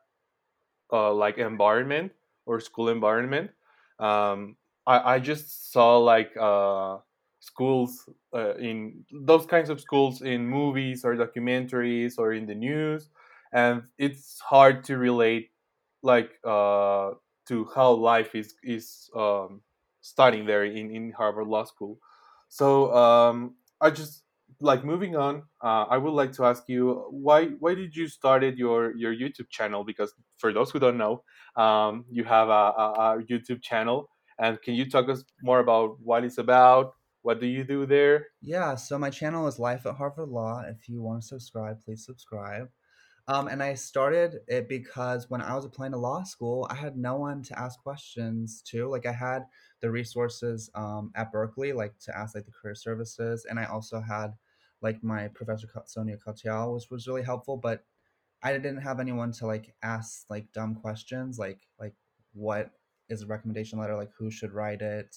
uh, 0.91 1.13
like 1.13 1.37
environment 1.37 2.11
or 2.45 2.59
school 2.59 2.89
environment, 2.89 3.51
um, 3.99 4.57
I, 4.85 5.15
I 5.15 5.19
just 5.19 5.71
saw 5.71 5.97
like 5.97 6.35
uh, 6.39 6.99
schools 7.39 8.09
uh, 8.33 8.55
in 8.55 9.05
those 9.11 9.45
kinds 9.45 9.69
of 9.69 9.81
schools 9.81 10.21
in 10.21 10.47
movies 10.47 11.03
or 11.03 11.15
documentaries 11.15 12.15
or 12.17 12.33
in 12.33 12.45
the 12.45 12.55
news, 12.55 13.09
and 13.51 13.83
it's 13.97 14.39
hard 14.39 14.83
to 14.85 14.97
relate 14.97 15.51
like 16.03 16.31
uh, 16.43 17.11
to 17.47 17.65
how 17.75 17.91
life 17.93 18.35
is 18.35 18.55
is 18.63 19.09
um, 19.15 19.61
studying 20.01 20.45
there 20.45 20.63
in 20.65 20.91
in 20.91 21.11
Harvard 21.11 21.47
Law 21.47 21.63
School. 21.63 21.99
So 22.49 22.93
um, 22.95 23.55
I 23.81 23.91
just 23.91 24.23
like 24.59 24.83
moving 24.83 25.15
on. 25.15 25.43
Uh, 25.63 25.85
I 25.89 25.97
would 25.97 26.13
like 26.13 26.31
to 26.33 26.45
ask 26.45 26.63
you 26.67 27.05
why 27.09 27.45
why 27.59 27.75
did 27.75 27.95
you 27.95 28.07
started 28.07 28.57
your 28.57 28.95
your 28.95 29.13
YouTube 29.13 29.49
channel? 29.49 29.83
Because 29.83 30.13
for 30.37 30.53
those 30.53 30.71
who 30.71 30.79
don't 30.79 30.97
know, 30.97 31.23
um, 31.55 32.05
you 32.09 32.23
have 32.23 32.49
a, 32.49 32.51
a, 32.51 33.17
a, 33.19 33.23
YouTube 33.29 33.61
channel, 33.61 34.09
and 34.39 34.61
can 34.61 34.73
you 34.73 34.89
talk 34.89 35.09
us 35.09 35.23
more 35.41 35.59
about 35.59 35.97
what 36.01 36.23
it's 36.23 36.37
about? 36.37 36.93
What 37.21 37.41
do 37.41 37.47
you 37.47 37.63
do 37.63 37.85
there? 37.85 38.27
Yeah, 38.41 38.75
so 38.75 38.97
my 38.97 39.09
channel 39.09 39.47
is 39.47 39.59
Life 39.59 39.85
at 39.85 39.95
Harvard 39.95 40.29
Law. 40.29 40.63
If 40.67 40.87
you 40.87 41.01
want 41.01 41.21
to 41.21 41.27
subscribe, 41.27 41.81
please 41.83 42.05
subscribe. 42.05 42.69
Um, 43.29 43.49
and 43.49 43.61
I 43.61 43.73
started 43.73 44.39
it 44.47 44.69
because 44.69 45.29
when 45.29 45.41
I 45.41 45.53
was 45.53 45.65
applying 45.65 45.91
to 45.91 45.97
law 45.97 46.23
school, 46.23 46.65
I 46.69 46.75
had 46.75 46.95
no 46.97 47.15
one 47.17 47.43
to 47.43 47.59
ask 47.59 47.77
questions 47.81 48.61
to. 48.67 48.87
Like 48.87 49.05
I 49.05 49.11
had 49.11 49.43
the 49.81 49.91
resources 49.91 50.69
um, 50.75 51.11
at 51.13 51.31
Berkeley, 51.31 51.73
like 51.73 51.97
to 52.05 52.17
ask 52.17 52.35
like 52.35 52.45
the 52.45 52.53
career 52.53 52.75
services, 52.75 53.45
and 53.49 53.59
I 53.59 53.65
also 53.65 53.99
had 53.99 54.33
like 54.81 55.03
my 55.03 55.27
professor 55.29 55.67
Sonia 55.85 56.17
Katyal, 56.25 56.73
which 56.73 56.89
was 56.89 57.07
really 57.07 57.21
helpful. 57.23 57.57
But 57.57 57.83
I 58.43 58.53
didn't 58.53 58.77
have 58.77 59.01
anyone 59.01 59.33
to 59.33 59.45
like 59.47 59.75
ask 59.83 60.25
like 60.29 60.51
dumb 60.53 60.75
questions, 60.75 61.37
like 61.37 61.59
like 61.79 61.95
what 62.33 62.71
is 63.09 63.23
a 63.23 63.27
recommendation 63.27 63.77
letter, 63.77 63.97
like 63.97 64.11
who 64.17 64.31
should 64.31 64.53
write 64.53 64.81
it, 64.81 65.13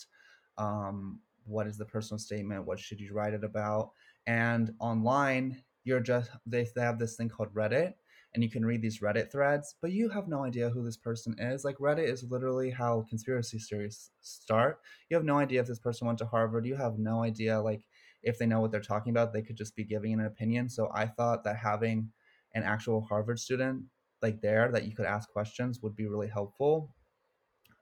um, 0.59 1.21
what 1.45 1.69
is 1.69 1.79
the 1.79 1.85
personal 1.85 2.19
statement, 2.19 2.67
what 2.67 2.81
should 2.81 3.01
you 3.01 3.13
write 3.15 3.35
it 3.35 3.45
about, 3.45 3.91
and 4.27 4.73
online 4.81 5.63
you're 5.85 6.01
just 6.01 6.31
they, 6.47 6.67
they 6.75 6.83
have 6.83 6.99
this 6.99 7.17
thing 7.17 7.29
called 7.29 7.53
reddit 7.55 7.95
and 8.35 8.43
you 8.43 8.51
can 8.51 8.65
read 8.65 8.83
these 8.83 9.01
reddit 9.01 9.31
threads 9.31 9.75
but 9.81 9.93
you 9.93 10.09
have 10.09 10.29
no 10.29 10.45
idea 10.45 10.71
who 10.71 10.85
this 10.85 10.97
person 10.97 11.35
is. 11.39 11.65
Like 11.65 11.79
reddit 11.79 12.09
is 12.09 12.25
literally 12.25 12.71
how 12.71 13.05
conspiracy 13.09 13.59
theories 13.59 14.11
start. 14.21 14.81
You 15.09 15.17
have 15.17 15.25
no 15.25 15.39
idea 15.39 15.61
if 15.61 15.67
this 15.67 15.79
person 15.79 16.07
went 16.07 16.19
to 16.21 16.27
harvard. 16.27 16.67
You 16.67 16.77
have 16.77 16.99
no 16.99 17.23
idea 17.23 17.61
like 17.61 17.87
if 18.23 18.39
they 18.39 18.47
know 18.47 18.61
what 18.61 18.71
they're 18.71 18.81
talking 18.81 19.11
about. 19.11 19.33
They 19.33 19.43
could 19.43 19.57
just 19.57 19.77
be 19.77 19.85
giving 19.85 20.13
an 20.15 20.27
opinion. 20.27 20.69
So 20.69 20.91
i 20.95 21.07
thought 21.07 21.45
that 21.45 21.57
having 21.57 22.11
an 22.55 22.63
actual 22.63 23.01
harvard 23.03 23.39
student 23.39 23.85
like 24.23 24.41
there 24.41 24.71
that 24.73 24.85
you 24.85 24.95
could 24.95 25.07
ask 25.07 25.29
questions 25.31 25.81
would 25.83 25.97
be 25.97 26.07
really 26.07 26.29
helpful. 26.29 26.95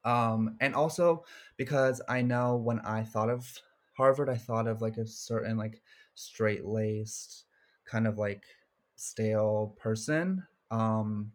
Um, 0.05 0.57
and 0.61 0.75
also 0.75 1.25
because 1.57 2.01
i 2.09 2.23
know 2.23 2.57
when 2.57 2.79
i 2.81 3.03
thought 3.03 3.29
of 3.29 3.47
harvard 3.97 4.29
i 4.31 4.37
thought 4.37 4.69
of 4.69 4.81
like 4.81 4.97
a 4.97 5.07
certain 5.07 5.57
like 5.57 5.83
straight 6.15 6.65
laced 6.65 7.45
kind 7.85 8.07
of 8.07 8.17
like 8.17 8.45
stale 8.99 9.77
person 9.79 10.43
um 10.71 11.31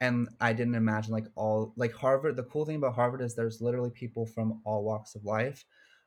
and 0.00 0.28
i 0.40 0.52
didn't 0.52 0.74
imagine 0.74 1.12
like 1.12 1.26
all 1.36 1.72
like 1.76 1.92
harvard 1.92 2.36
the 2.36 2.42
cool 2.44 2.64
thing 2.64 2.76
about 2.76 2.94
harvard 2.94 3.22
is 3.22 3.34
there's 3.34 3.60
literally 3.60 3.90
people 3.90 4.26
from 4.26 4.60
all 4.64 4.84
walks 4.84 5.14
of 5.14 5.24
life 5.24 5.64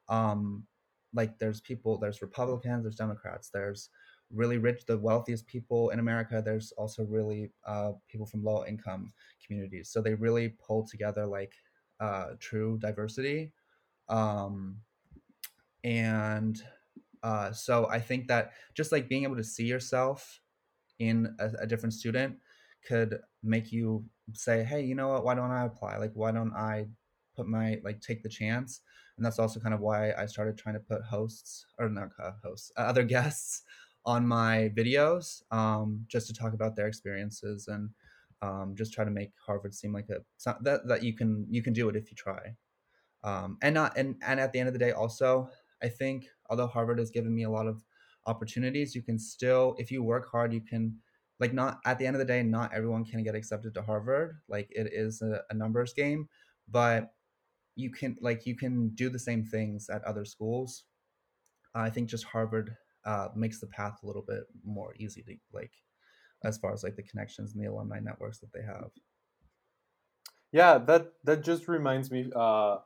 um 0.09 0.63
like 1.13 1.39
there's 1.39 1.61
people 1.61 1.97
there's 1.97 2.21
republicans 2.21 2.83
there's 2.83 2.95
democrats 2.95 3.49
there's 3.49 3.89
really 4.31 4.57
rich 4.59 4.85
the 4.85 4.97
wealthiest 4.97 5.47
people 5.47 5.89
in 5.89 5.99
america 5.99 6.41
there's 6.43 6.71
also 6.73 7.03
really 7.05 7.49
uh, 7.65 7.91
people 8.07 8.27
from 8.27 8.43
low 8.43 8.63
income 8.65 9.11
communities 9.43 9.89
so 9.89 10.01
they 10.01 10.13
really 10.13 10.49
pull 10.49 10.85
together 10.85 11.25
like 11.25 11.53
uh, 11.99 12.27
true 12.39 12.77
diversity 12.79 13.51
um, 14.09 14.77
and 15.83 16.61
uh, 17.23 17.51
so 17.51 17.87
I 17.89 17.99
think 17.99 18.27
that 18.27 18.51
just 18.73 18.91
like 18.91 19.09
being 19.09 19.23
able 19.23 19.35
to 19.35 19.43
see 19.43 19.65
yourself 19.65 20.41
in 20.99 21.35
a, 21.39 21.49
a, 21.61 21.67
different 21.67 21.93
student 21.93 22.37
could 22.87 23.19
make 23.43 23.71
you 23.71 24.03
say, 24.33 24.63
hey, 24.63 24.83
you 24.83 24.95
know 24.95 25.09
what? 25.09 25.23
Why 25.23 25.35
don't 25.35 25.51
I 25.51 25.65
apply? 25.65 25.97
Like, 25.97 26.11
why 26.13 26.31
don't 26.31 26.53
I 26.53 26.87
put 27.35 27.47
my 27.47 27.79
like 27.83 28.01
take 28.01 28.21
the 28.21 28.29
chance? 28.29 28.81
And 29.17 29.25
that's 29.25 29.39
also 29.39 29.59
kind 29.59 29.73
of 29.73 29.81
why 29.81 30.13
I 30.13 30.25
started 30.25 30.57
trying 30.57 30.75
to 30.75 30.81
put 30.81 31.01
hosts 31.01 31.65
or 31.77 31.89
not 31.89 32.09
uh, 32.21 32.31
hosts, 32.43 32.71
uh, 32.77 32.81
other 32.81 33.03
guests 33.15 33.63
on 34.05 34.25
my 34.25 34.71
videos, 34.77 35.41
um, 35.51 36.05
just 36.07 36.27
to 36.27 36.33
talk 36.33 36.53
about 36.53 36.75
their 36.75 36.87
experiences 36.87 37.67
and 37.67 37.89
um, 38.41 38.73
just 38.77 38.93
try 38.93 39.03
to 39.03 39.11
make 39.11 39.31
Harvard 39.45 39.73
seem 39.73 39.93
like 39.93 40.07
a 40.09 40.21
that 40.61 40.87
that 40.87 41.03
you 41.03 41.13
can 41.13 41.45
you 41.49 41.61
can 41.61 41.73
do 41.73 41.89
it 41.89 41.95
if 41.95 42.09
you 42.09 42.15
try. 42.15 42.55
Um, 43.23 43.57
and 43.61 43.73
not 43.73 43.97
and 43.97 44.15
and 44.25 44.39
at 44.39 44.53
the 44.53 44.59
end 44.59 44.67
of 44.67 44.73
the 44.73 44.79
day, 44.79 44.91
also 44.91 45.49
I 45.83 45.89
think 45.89 46.27
although 46.49 46.67
Harvard 46.67 46.99
has 46.99 47.11
given 47.11 47.33
me 47.33 47.43
a 47.43 47.49
lot 47.49 47.67
of 47.67 47.83
opportunities, 48.29 48.95
you 48.95 49.01
can 49.01 49.19
still, 49.19 49.75
if 49.77 49.91
you 49.91 50.03
work 50.03 50.25
hard, 50.31 50.53
you 50.53 50.61
can, 50.61 50.95
like, 51.39 51.53
not 51.53 51.79
at 51.85 51.97
the 51.97 52.05
end 52.07 52.15
of 52.15 52.19
the 52.19 52.33
day, 52.33 52.41
not 52.43 52.73
everyone 52.73 53.03
can 53.05 53.23
get 53.23 53.35
accepted 53.35 53.73
to 53.73 53.81
Harvard. 53.81 54.37
Like, 54.47 54.67
it 54.71 54.87
is 54.93 55.21
a, 55.21 55.41
a 55.49 55.53
numbers 55.53 55.93
game, 55.93 56.27
but 56.67 57.11
you 57.75 57.89
can, 57.91 58.17
like, 58.21 58.45
you 58.45 58.55
can 58.55 58.89
do 59.01 59.09
the 59.09 59.25
same 59.29 59.43
things 59.43 59.89
at 59.89 60.03
other 60.03 60.25
schools. 60.25 60.85
I 61.73 61.89
think 61.89 62.09
just 62.09 62.25
Harvard 62.25 62.75
uh, 63.05 63.29
makes 63.35 63.59
the 63.59 63.67
path 63.67 63.99
a 64.03 64.07
little 64.07 64.25
bit 64.27 64.43
more 64.63 64.93
easy 64.99 65.23
to, 65.23 65.35
like, 65.53 65.71
as 66.43 66.57
far 66.57 66.71
as 66.73 66.83
like 66.83 66.95
the 66.95 67.03
connections 67.03 67.53
and 67.53 67.63
the 67.63 67.69
alumni 67.69 67.99
networks 67.99 68.39
that 68.39 68.53
they 68.53 68.63
have. 68.63 68.91
Yeah, 70.51 70.77
that 70.87 71.13
that 71.25 71.43
just 71.43 71.67
reminds 71.67 72.11
me. 72.11 72.31
Uh, 72.33 72.77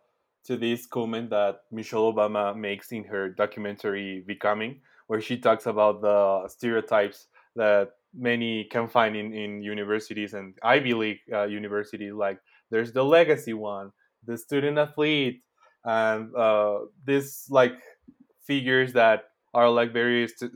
to 0.46 0.58
this 0.58 0.86
comment 0.86 1.30
that 1.30 1.62
Michelle 1.72 2.12
Obama 2.12 2.56
makes 2.56 2.92
in 2.92 3.06
her 3.06 3.30
documentary 3.30 4.24
Becoming, 4.28 4.82
where 5.08 5.22
she 5.22 5.38
talks 5.38 5.66
about 5.66 6.02
the 6.02 6.48
stereotypes 6.48 7.28
that 7.56 7.92
many 8.16 8.66
can 8.66 8.88
find 8.88 9.16
in, 9.16 9.34
in 9.34 9.62
universities 9.64 10.34
and 10.34 10.56
Ivy 10.64 10.94
League 10.94 11.20
uh, 11.32 11.44
universities. 11.44 12.14
Like 12.14 12.40
there's 12.70 12.92
the 12.92 13.04
legacy 13.04 13.54
one, 13.54 13.92
the 14.26 14.38
student 14.38 14.78
athlete 14.78 15.44
and 15.86 16.34
uh, 16.36 16.80
this 17.06 17.50
like 17.50 17.74
figures 18.46 18.94
that 18.94 19.26
are 19.54 19.70
like 19.70 19.94
st- 19.94 20.52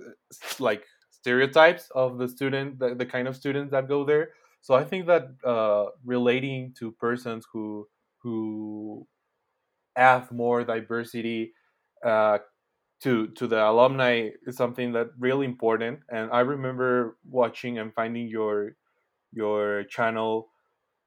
like 0.60 0.84
stereotypes 1.12 1.89
of 1.96 2.18
the 2.18 2.27
student 2.27 2.80
the, 2.80 2.96
the 2.96 3.06
kind 3.06 3.27
of 3.27 3.36
students 3.36 3.72
that 3.72 3.88
go 3.88 4.04
there 4.04 4.30
so 4.62 4.74
i 4.74 4.84
think 4.84 5.06
that 5.08 5.30
uh, 5.44 5.86
relating 6.06 6.74
to 6.77 6.92
persons 6.94 7.46
who 7.51 7.88
who 8.20 9.06
have 9.96 10.32
more 10.32 10.63
diversity 10.63 11.54
uh, 12.04 12.38
to 13.01 13.27
to 13.38 13.48
the 13.48 13.62
alumni 13.63 14.30
is 14.46 14.58
something 14.58 14.94
that 14.94 15.08
really 15.20 15.46
important 15.46 16.00
and 16.10 16.32
i 16.32 16.39
remember 16.39 17.18
watching 17.30 17.77
and 17.77 17.94
finding 17.94 18.27
your 18.27 18.75
your 19.34 19.84
channel 19.86 20.50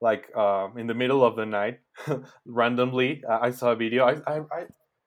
like 0.01 0.35
um, 0.37 0.79
in 0.79 0.87
the 0.87 0.95
middle 0.95 1.25
of 1.25 1.37
the 1.37 1.45
night 1.47 1.81
randomly 2.47 3.23
i 3.29 3.51
saw 3.51 3.73
a 3.73 3.77
video. 3.77 4.05
I, 4.05 4.15
I 4.27 4.37
i 4.53 4.61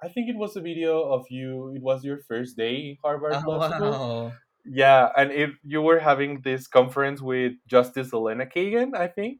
i 0.03 0.07
think 0.09 0.29
it 0.29 0.37
was 0.37 0.55
a 0.55 0.61
video 0.61 1.01
of 1.01 1.25
you 1.29 1.73
it 1.75 1.81
was 1.81 2.03
your 2.03 2.19
first 2.27 2.57
day 2.57 2.75
in 2.91 2.97
harvard 3.03 3.41
Oh 3.45 3.49
law 3.49 3.69
school. 3.71 3.91
wow. 3.91 4.33
yeah 4.65 5.09
and 5.17 5.31
if 5.31 5.51
you 5.63 5.81
were 5.81 5.99
having 5.99 6.41
this 6.43 6.67
conference 6.67 7.21
with 7.21 7.53
justice 7.67 8.13
elena 8.13 8.45
kagan 8.45 8.95
i 8.95 9.07
think 9.07 9.39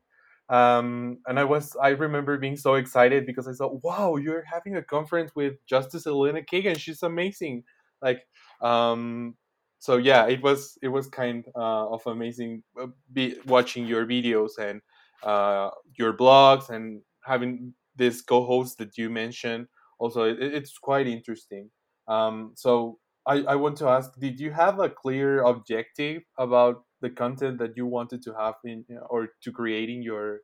um, 0.50 1.17
and 1.27 1.39
i 1.39 1.43
was 1.43 1.75
i 1.81 1.89
remember 1.89 2.38
being 2.38 2.57
so 2.57 2.75
excited 2.75 3.25
because 3.25 3.47
i 3.47 3.53
thought 3.53 3.83
wow 3.83 4.17
you're 4.17 4.43
having 4.43 4.75
a 4.75 4.83
conference 4.83 5.31
with 5.35 5.53
justice 5.65 6.05
elena 6.05 6.41
kagan. 6.41 6.77
She's 6.77 7.03
amazing. 7.03 7.63
Like 8.01 8.27
um, 8.62 9.35
so 9.79 9.97
yeah 9.97 10.27
it 10.27 10.41
was 10.41 10.77
it 10.81 10.89
was 10.89 11.07
kind 11.07 11.45
uh, 11.55 11.88
of 11.89 12.05
amazing 12.05 12.63
uh, 12.79 12.88
be, 13.12 13.35
watching 13.47 13.85
your 13.85 14.05
videos 14.05 14.57
and 14.57 14.81
uh, 15.23 15.69
your 15.97 16.13
blogs 16.13 16.69
and 16.69 17.01
having 17.23 17.73
this 17.95 18.21
co-host 18.21 18.77
that 18.77 18.97
you 18.97 19.09
mentioned. 19.09 19.67
Also 20.00 20.23
it, 20.23 20.38
it's 20.41 20.77
quite 20.77 21.07
interesting. 21.07 21.69
Um, 22.07 22.51
so 22.55 23.00
I, 23.25 23.43
I 23.43 23.55
want 23.55 23.77
to 23.77 23.88
ask 23.88 24.12
did 24.19 24.39
you 24.39 24.51
have 24.51 24.79
a 24.79 24.89
clear 24.89 25.43
objective 25.43 26.23
about 26.38 26.83
the 27.03 27.12
content 27.12 27.60
that 27.60 27.77
you 27.77 27.86
wanted 27.88 28.24
to 28.24 28.33
have 28.33 28.55
in 28.65 28.86
or 29.12 29.29
to 29.43 29.51
creating 29.53 30.03
your 30.03 30.41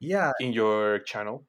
Yeah, 0.00 0.32
in 0.40 0.52
your 0.52 0.98
channel 0.98 1.46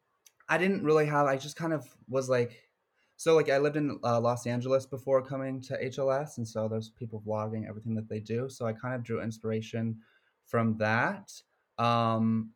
I 0.50 0.58
didn't 0.58 0.84
really 0.84 1.06
have. 1.06 1.28
I 1.28 1.38
just 1.38 1.56
kind 1.56 1.74
of 1.74 1.96
was 2.08 2.30
like, 2.30 2.70
so 3.16 3.36
like 3.36 3.50
I 3.50 3.58
lived 3.60 3.78
in 3.78 4.00
uh, 4.04 4.20
Los 4.20 4.46
Angeles 4.48 4.86
before 4.86 5.22
coming 5.22 5.62
to 5.62 5.84
HLS, 5.84 6.38
and 6.38 6.48
so 6.48 6.68
there's 6.68 6.90
people 6.90 7.22
vlogging 7.26 7.68
everything 7.68 7.96
that 7.96 8.10
they 8.10 8.20
do. 8.20 8.50
So 8.50 8.66
I 8.66 8.74
kind 8.74 8.96
of 8.96 9.04
drew 9.04 9.22
inspiration 9.22 10.02
from 10.46 10.78
that. 10.78 11.32
Um, 11.78 12.54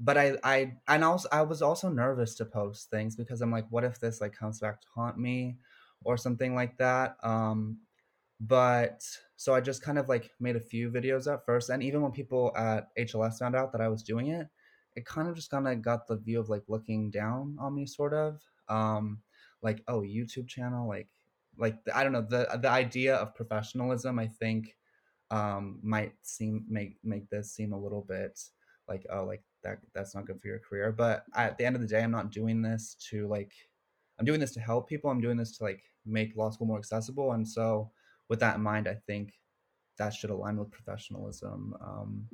but 0.00 0.18
I, 0.18 0.38
I, 0.44 0.78
and 0.88 1.04
also 1.04 1.28
I 1.32 1.42
was 1.42 1.62
also 1.62 1.88
nervous 1.90 2.34
to 2.36 2.46
post 2.46 2.90
things 2.90 3.16
because 3.16 3.42
I'm 3.42 3.52
like, 3.52 3.68
what 3.70 3.84
if 3.84 4.00
this 4.00 4.20
like 4.20 4.32
comes 4.34 4.60
back 4.60 4.80
to 4.82 4.88
haunt 4.94 5.18
me, 5.18 5.58
or 6.02 6.16
something 6.16 6.54
like 6.54 6.78
that. 6.78 7.16
Um, 7.22 7.80
but 8.40 9.02
so 9.36 9.54
I 9.54 9.60
just 9.60 9.82
kind 9.82 9.98
of 9.98 10.08
like 10.08 10.30
made 10.40 10.56
a 10.56 10.60
few 10.60 10.90
videos 10.90 11.32
at 11.32 11.44
first, 11.44 11.68
and 11.68 11.82
even 11.82 12.02
when 12.02 12.12
people 12.12 12.52
at 12.56 12.88
HLS 12.98 13.38
found 13.38 13.54
out 13.54 13.72
that 13.72 13.80
I 13.80 13.88
was 13.88 14.02
doing 14.02 14.28
it, 14.28 14.48
it 14.96 15.04
kind 15.04 15.28
of 15.28 15.36
just 15.36 15.50
kind 15.50 15.68
of 15.68 15.82
got 15.82 16.06
the 16.06 16.16
view 16.16 16.40
of 16.40 16.48
like 16.48 16.62
looking 16.68 17.10
down 17.10 17.56
on 17.60 17.74
me, 17.74 17.86
sort 17.86 18.14
of. 18.14 18.40
Um, 18.68 19.18
like 19.62 19.82
oh, 19.88 20.00
YouTube 20.00 20.48
channel, 20.48 20.88
like 20.88 21.08
like 21.58 21.76
I 21.94 22.02
don't 22.02 22.12
know 22.12 22.26
the 22.28 22.58
the 22.60 22.70
idea 22.70 23.16
of 23.16 23.34
professionalism. 23.34 24.18
I 24.18 24.26
think 24.26 24.76
um, 25.30 25.78
might 25.82 26.14
seem 26.22 26.64
make 26.68 26.96
make 27.04 27.28
this 27.28 27.52
seem 27.54 27.72
a 27.72 27.78
little 27.78 28.04
bit 28.08 28.40
like 28.88 29.06
oh 29.10 29.24
like 29.24 29.42
that 29.62 29.78
that's 29.94 30.14
not 30.14 30.26
good 30.26 30.40
for 30.40 30.48
your 30.48 30.58
career. 30.58 30.92
But 30.92 31.24
at 31.34 31.58
the 31.58 31.64
end 31.64 31.76
of 31.76 31.82
the 31.82 31.88
day, 31.88 32.02
I'm 32.02 32.10
not 32.10 32.30
doing 32.30 32.62
this 32.62 32.96
to 33.10 33.28
like 33.28 33.52
I'm 34.18 34.24
doing 34.24 34.40
this 34.40 34.52
to 34.52 34.60
help 34.60 34.88
people. 34.88 35.10
I'm 35.10 35.20
doing 35.20 35.36
this 35.36 35.56
to 35.58 35.64
like 35.64 35.82
make 36.06 36.36
law 36.36 36.50
school 36.50 36.66
more 36.66 36.78
accessible, 36.78 37.32
and 37.32 37.46
so 37.46 37.90
with 38.30 38.40
that 38.40 38.56
in 38.56 38.62
mind, 38.62 38.88
I 38.88 38.94
think 38.94 39.34
that 39.98 40.14
should 40.14 40.30
align 40.30 40.56
with 40.56 40.70
professionalism. 40.70 41.74
Um, 41.82 42.28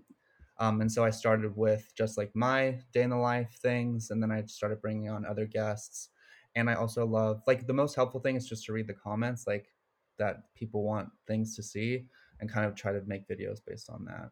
um, 0.58 0.80
and 0.80 0.92
so 0.92 1.04
I 1.04 1.10
started 1.10 1.56
with 1.56 1.92
just 1.96 2.16
like 2.16 2.30
my 2.36 2.80
day 2.92 3.02
in 3.02 3.10
the 3.10 3.16
life 3.16 3.58
things, 3.60 4.10
and 4.10 4.22
then 4.22 4.30
I 4.30 4.44
started 4.44 4.80
bringing 4.80 5.10
on 5.10 5.26
other 5.26 5.46
guests. 5.46 6.10
And 6.54 6.70
I 6.70 6.74
also 6.74 7.04
love 7.06 7.42
like 7.48 7.66
the 7.66 7.74
most 7.74 7.96
helpful 7.96 8.20
thing 8.20 8.36
is 8.36 8.48
just 8.48 8.66
to 8.66 8.72
read 8.72 8.86
the 8.86 8.94
comments, 8.94 9.46
like 9.48 9.74
that 10.18 10.54
people 10.54 10.84
want 10.84 11.10
things 11.26 11.56
to 11.56 11.62
see, 11.64 12.06
and 12.40 12.50
kind 12.50 12.66
of 12.66 12.76
try 12.76 12.92
to 12.92 13.02
make 13.06 13.28
videos 13.28 13.58
based 13.66 13.90
on 13.90 14.04
that. 14.06 14.30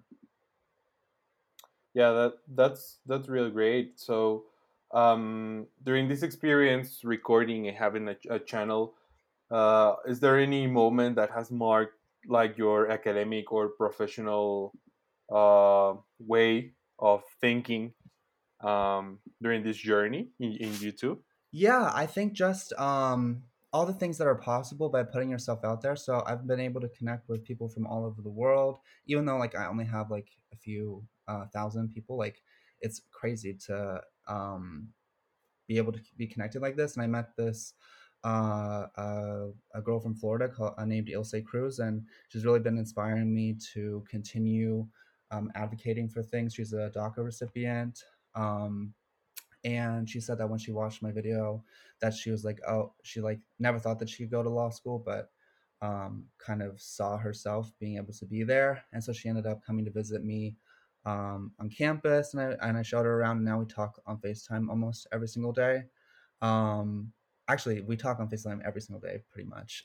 yeah 1.94 2.10
that 2.12 2.34
that's 2.54 2.98
that's 3.06 3.28
really 3.28 3.50
great 3.50 3.98
so 3.98 4.44
um, 4.92 5.66
during 5.82 6.06
this 6.08 6.22
experience 6.22 7.02
recording 7.02 7.66
and 7.66 7.76
having 7.76 8.08
a, 8.08 8.16
a 8.30 8.38
channel 8.38 8.94
uh, 9.50 9.94
is 10.06 10.20
there 10.20 10.38
any 10.38 10.66
moment 10.66 11.16
that 11.16 11.30
has 11.30 11.50
marked 11.50 11.94
like 12.28 12.56
your 12.56 12.90
academic 12.90 13.52
or 13.52 13.68
professional 13.68 14.72
uh, 15.32 15.94
way 16.18 16.72
of 16.98 17.22
thinking 17.40 17.92
um, 18.60 19.18
during 19.42 19.62
this 19.62 19.76
journey 19.76 20.28
in, 20.40 20.52
in 20.52 20.70
youtube 20.70 21.18
Yeah, 21.52 21.92
I 21.94 22.06
think 22.06 22.32
just 22.32 22.72
um, 22.74 23.44
all 23.74 23.84
the 23.84 23.92
things 23.92 24.18
that 24.18 24.28
are 24.28 24.36
possible 24.36 24.88
by 24.88 25.02
putting 25.02 25.28
yourself 25.28 25.64
out 25.64 25.82
there. 25.82 25.96
So 25.96 26.22
I've 26.26 26.46
been 26.46 26.60
able 26.60 26.80
to 26.80 26.88
connect 26.88 27.28
with 27.28 27.44
people 27.44 27.68
from 27.68 27.88
all 27.88 28.06
over 28.06 28.22
the 28.22 28.30
world, 28.30 28.78
even 29.06 29.24
though 29.24 29.36
like 29.36 29.56
I 29.56 29.66
only 29.66 29.84
have 29.84 30.12
like 30.12 30.28
a 30.52 30.56
few 30.56 31.04
uh, 31.26 31.46
thousand 31.52 31.90
people. 31.90 32.16
Like 32.16 32.40
it's 32.80 33.02
crazy 33.10 33.58
to 33.66 34.00
um, 34.28 34.88
be 35.66 35.76
able 35.76 35.90
to 35.92 36.00
be 36.16 36.28
connected 36.28 36.62
like 36.62 36.76
this. 36.76 36.94
And 36.94 37.02
I 37.02 37.08
met 37.08 37.36
this 37.36 37.74
uh, 38.24 39.46
a 39.74 39.80
girl 39.82 40.00
from 40.00 40.14
Florida 40.14 40.48
called, 40.48 40.74
uh, 40.78 40.84
named 40.84 41.10
Ilse 41.10 41.34
Cruz, 41.44 41.78
and 41.78 42.02
she's 42.28 42.44
really 42.44 42.60
been 42.60 42.78
inspiring 42.78 43.34
me 43.34 43.56
to 43.74 44.04
continue 44.08 44.86
um, 45.30 45.50
advocating 45.54 46.08
for 46.08 46.22
things. 46.22 46.54
She's 46.54 46.72
a 46.72 46.90
DACA 46.94 47.18
recipient. 47.18 48.02
Um, 48.34 48.94
and 49.64 50.08
she 50.08 50.20
said 50.20 50.38
that 50.38 50.48
when 50.48 50.58
she 50.58 50.72
watched 50.72 51.02
my 51.02 51.10
video 51.10 51.62
that 52.00 52.12
she 52.12 52.30
was 52.30 52.44
like 52.44 52.60
oh 52.68 52.92
she 53.02 53.20
like 53.20 53.40
never 53.58 53.78
thought 53.78 53.98
that 53.98 54.08
she 54.08 54.24
could 54.24 54.30
go 54.30 54.42
to 54.42 54.50
law 54.50 54.70
school 54.70 55.02
but 55.04 55.30
um, 55.82 56.24
kind 56.38 56.62
of 56.62 56.80
saw 56.80 57.16
herself 57.16 57.72
being 57.78 57.96
able 57.96 58.12
to 58.12 58.24
be 58.26 58.42
there 58.42 58.84
and 58.92 59.02
so 59.02 59.12
she 59.12 59.28
ended 59.28 59.46
up 59.46 59.64
coming 59.64 59.84
to 59.84 59.90
visit 59.90 60.24
me 60.24 60.56
um, 61.04 61.52
on 61.60 61.68
campus 61.68 62.34
and 62.34 62.42
I, 62.42 62.68
and 62.68 62.78
I 62.78 62.82
showed 62.82 63.04
her 63.04 63.20
around 63.20 63.38
and 63.38 63.44
now 63.44 63.58
we 63.58 63.66
talk 63.66 64.00
on 64.06 64.18
facetime 64.18 64.68
almost 64.68 65.06
every 65.12 65.28
single 65.28 65.52
day 65.52 65.82
um, 66.40 67.12
actually 67.48 67.80
we 67.82 67.96
talk 67.96 68.20
on 68.20 68.28
facetime 68.28 68.60
every 68.64 68.80
single 68.80 69.00
day 69.00 69.20
pretty 69.30 69.48
much 69.48 69.84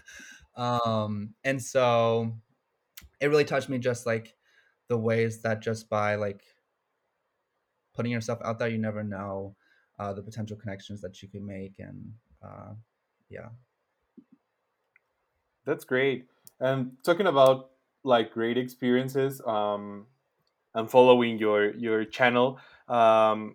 um, 0.56 1.34
and 1.44 1.62
so 1.62 2.32
it 3.20 3.26
really 3.28 3.44
touched 3.44 3.68
me 3.68 3.78
just 3.78 4.06
like 4.06 4.34
the 4.88 4.96
ways 4.98 5.42
that 5.42 5.62
just 5.62 5.88
by 5.88 6.16
like 6.16 6.42
putting 7.94 8.12
yourself 8.12 8.38
out 8.44 8.58
there, 8.58 8.68
you 8.68 8.78
never 8.78 9.04
know 9.04 9.54
uh, 9.98 10.12
the 10.12 10.22
potential 10.22 10.56
connections 10.56 11.00
that 11.00 11.22
you 11.22 11.28
can 11.28 11.46
make. 11.46 11.74
And 11.78 12.12
uh, 12.42 12.72
yeah. 13.28 13.48
that's 15.64 15.84
great 15.84 16.26
and 16.60 16.92
talking 17.04 17.26
about 17.26 17.70
like 18.04 18.32
great 18.32 18.58
experiences 18.58 19.40
um, 19.46 20.06
and 20.74 20.90
following 20.90 21.38
your 21.38 21.74
your 21.76 22.04
channel 22.04 22.58
um, 22.88 23.54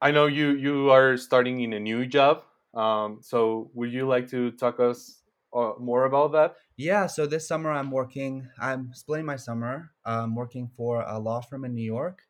i 0.00 0.10
know 0.10 0.26
you 0.26 0.50
you 0.50 0.90
are 0.90 1.16
starting 1.16 1.60
in 1.60 1.72
a 1.72 1.80
new 1.80 2.06
job 2.06 2.42
um, 2.74 3.18
so 3.22 3.70
would 3.74 3.92
you 3.92 4.06
like 4.06 4.28
to 4.28 4.50
talk 4.52 4.80
us 4.80 5.22
uh, 5.54 5.72
more 5.78 6.04
about 6.04 6.32
that 6.32 6.56
Yeah. 6.76 7.06
So 7.06 7.26
this 7.26 7.48
summer 7.48 7.70
I'm 7.70 7.90
working, 7.90 8.48
I'm 8.60 8.92
splitting 8.92 9.26
my 9.26 9.36
summer. 9.36 9.92
I'm 10.04 10.34
working 10.34 10.68
for 10.76 11.02
a 11.02 11.18
law 11.18 11.40
firm 11.40 11.64
in 11.64 11.74
New 11.74 11.84
York. 11.84 12.22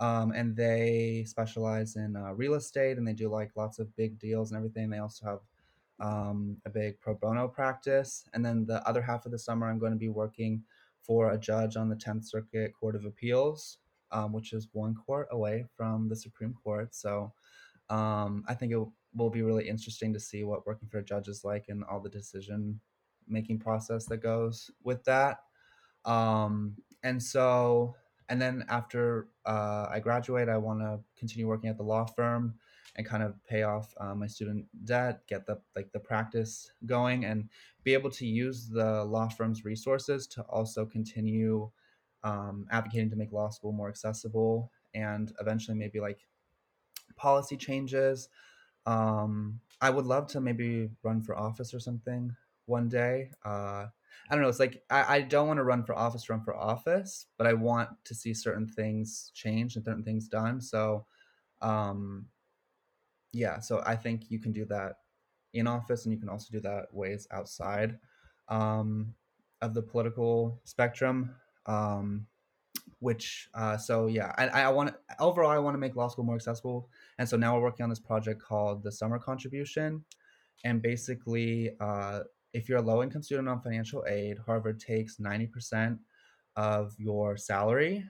Um, 0.00 0.30
and 0.30 0.54
they 0.54 1.24
specialize 1.26 1.96
in 1.96 2.14
uh, 2.14 2.32
real 2.32 2.54
estate 2.54 2.98
and 2.98 3.08
they 3.08 3.14
do 3.14 3.28
like 3.28 3.50
lots 3.56 3.80
of 3.80 3.94
big 3.96 4.18
deals 4.18 4.50
and 4.50 4.56
everything. 4.56 4.90
They 4.90 4.98
also 4.98 5.26
have 5.26 5.40
um, 6.00 6.58
a 6.64 6.70
big 6.70 7.00
pro 7.00 7.14
bono 7.14 7.48
practice. 7.48 8.28
And 8.32 8.44
then 8.44 8.66
the 8.66 8.86
other 8.88 9.02
half 9.02 9.26
of 9.26 9.32
the 9.32 9.38
summer, 9.38 9.68
I'm 9.68 9.80
going 9.80 9.92
to 9.92 9.98
be 9.98 10.08
working 10.08 10.62
for 11.02 11.32
a 11.32 11.38
judge 11.38 11.76
on 11.76 11.88
the 11.88 11.96
10th 11.96 12.26
Circuit 12.26 12.72
Court 12.78 12.94
of 12.94 13.06
Appeals, 13.06 13.78
um, 14.12 14.32
which 14.32 14.52
is 14.52 14.68
one 14.72 14.94
court 14.94 15.26
away 15.32 15.64
from 15.76 16.08
the 16.08 16.16
Supreme 16.16 16.54
Court. 16.62 16.94
So 16.94 17.32
um, 17.90 18.44
I 18.46 18.54
think 18.54 18.72
it 18.72 18.80
will 19.24 19.30
be 19.30 19.42
really 19.42 19.68
interesting 19.68 20.12
to 20.12 20.20
see 20.20 20.44
what 20.44 20.66
working 20.66 20.88
for 20.88 20.98
a 20.98 21.04
judge 21.04 21.28
is 21.28 21.44
like 21.44 21.66
and 21.68 21.84
all 21.84 22.00
the 22.00 22.08
decision 22.08 22.80
making 23.26 23.58
process 23.58 24.06
that 24.06 24.18
goes 24.18 24.70
with 24.84 25.04
that. 25.04 25.40
Um, 26.04 26.76
and 27.02 27.22
so, 27.22 27.94
and 28.28 28.40
then 28.40 28.64
after 28.68 29.28
uh, 29.46 29.86
I 29.90 30.00
graduate, 30.00 30.48
I 30.48 30.56
want 30.56 30.80
to 30.80 31.00
continue 31.18 31.46
working 31.46 31.70
at 31.70 31.76
the 31.76 31.82
law 31.82 32.04
firm 32.04 32.54
and 32.96 33.06
kind 33.06 33.22
of 33.22 33.42
pay 33.44 33.62
off 33.62 33.94
uh, 34.00 34.14
my 34.14 34.26
student 34.26 34.66
debt, 34.84 35.22
get 35.28 35.46
the 35.46 35.58
like 35.76 35.92
the 35.92 36.00
practice 36.00 36.70
going, 36.86 37.24
and 37.24 37.48
be 37.84 37.94
able 37.94 38.10
to 38.10 38.26
use 38.26 38.68
the 38.68 39.04
law 39.04 39.28
firm's 39.28 39.64
resources 39.64 40.26
to 40.28 40.42
also 40.42 40.84
continue 40.84 41.70
um, 42.24 42.66
advocating 42.70 43.10
to 43.10 43.16
make 43.16 43.32
law 43.32 43.48
school 43.48 43.72
more 43.72 43.88
accessible 43.88 44.72
and 44.94 45.32
eventually 45.40 45.76
maybe 45.76 46.00
like 46.00 46.26
policy 47.16 47.56
changes. 47.56 48.28
Um, 48.88 49.60
I 49.82 49.90
would 49.90 50.06
love 50.06 50.28
to 50.28 50.40
maybe 50.40 50.88
run 51.02 51.20
for 51.20 51.36
office 51.36 51.74
or 51.74 51.78
something 51.78 52.34
one 52.64 52.88
day. 52.88 53.30
Uh, 53.44 53.86
I 54.30 54.32
don't 54.32 54.40
know. 54.40 54.48
It's 54.48 54.58
like 54.58 54.82
I, 54.88 55.16
I 55.16 55.20
don't 55.20 55.46
want 55.46 55.58
to 55.58 55.64
run 55.64 55.84
for 55.84 55.94
office, 55.94 56.28
run 56.30 56.42
for 56.42 56.56
office, 56.56 57.26
but 57.36 57.46
I 57.46 57.52
want 57.52 57.90
to 58.04 58.14
see 58.14 58.32
certain 58.32 58.66
things 58.66 59.30
change 59.34 59.76
and 59.76 59.84
certain 59.84 60.04
things 60.04 60.26
done. 60.26 60.60
So, 60.62 61.04
um, 61.60 62.26
yeah. 63.32 63.60
So 63.60 63.82
I 63.84 63.94
think 63.94 64.30
you 64.30 64.38
can 64.38 64.52
do 64.52 64.64
that 64.66 65.00
in 65.52 65.66
office, 65.66 66.04
and 66.04 66.12
you 66.12 66.18
can 66.18 66.30
also 66.30 66.48
do 66.50 66.60
that 66.60 66.92
ways 66.92 67.28
outside 67.30 67.98
um, 68.48 69.14
of 69.60 69.74
the 69.74 69.82
political 69.82 70.60
spectrum. 70.64 71.34
Um, 71.66 72.26
which 73.00 73.48
uh, 73.54 73.76
so 73.76 74.06
yeah, 74.06 74.32
I, 74.36 74.48
I 74.48 74.68
want 74.68 74.94
overall 75.18 75.50
I 75.50 75.58
want 75.58 75.74
to 75.74 75.78
make 75.78 75.96
law 75.96 76.08
school 76.08 76.24
more 76.24 76.34
accessible, 76.34 76.88
and 77.18 77.28
so 77.28 77.36
now 77.36 77.54
we're 77.54 77.62
working 77.62 77.84
on 77.84 77.90
this 77.90 78.00
project 78.00 78.42
called 78.42 78.82
the 78.82 78.92
Summer 78.92 79.18
Contribution, 79.18 80.04
and 80.64 80.82
basically, 80.82 81.70
uh, 81.80 82.20
if 82.52 82.68
you're 82.68 82.78
a 82.78 82.82
low 82.82 83.02
income 83.02 83.22
student 83.22 83.48
on 83.48 83.60
financial 83.60 84.04
aid, 84.08 84.38
Harvard 84.44 84.80
takes 84.80 85.20
ninety 85.20 85.46
percent 85.46 85.98
of 86.56 86.94
your 86.98 87.36
salary, 87.36 88.04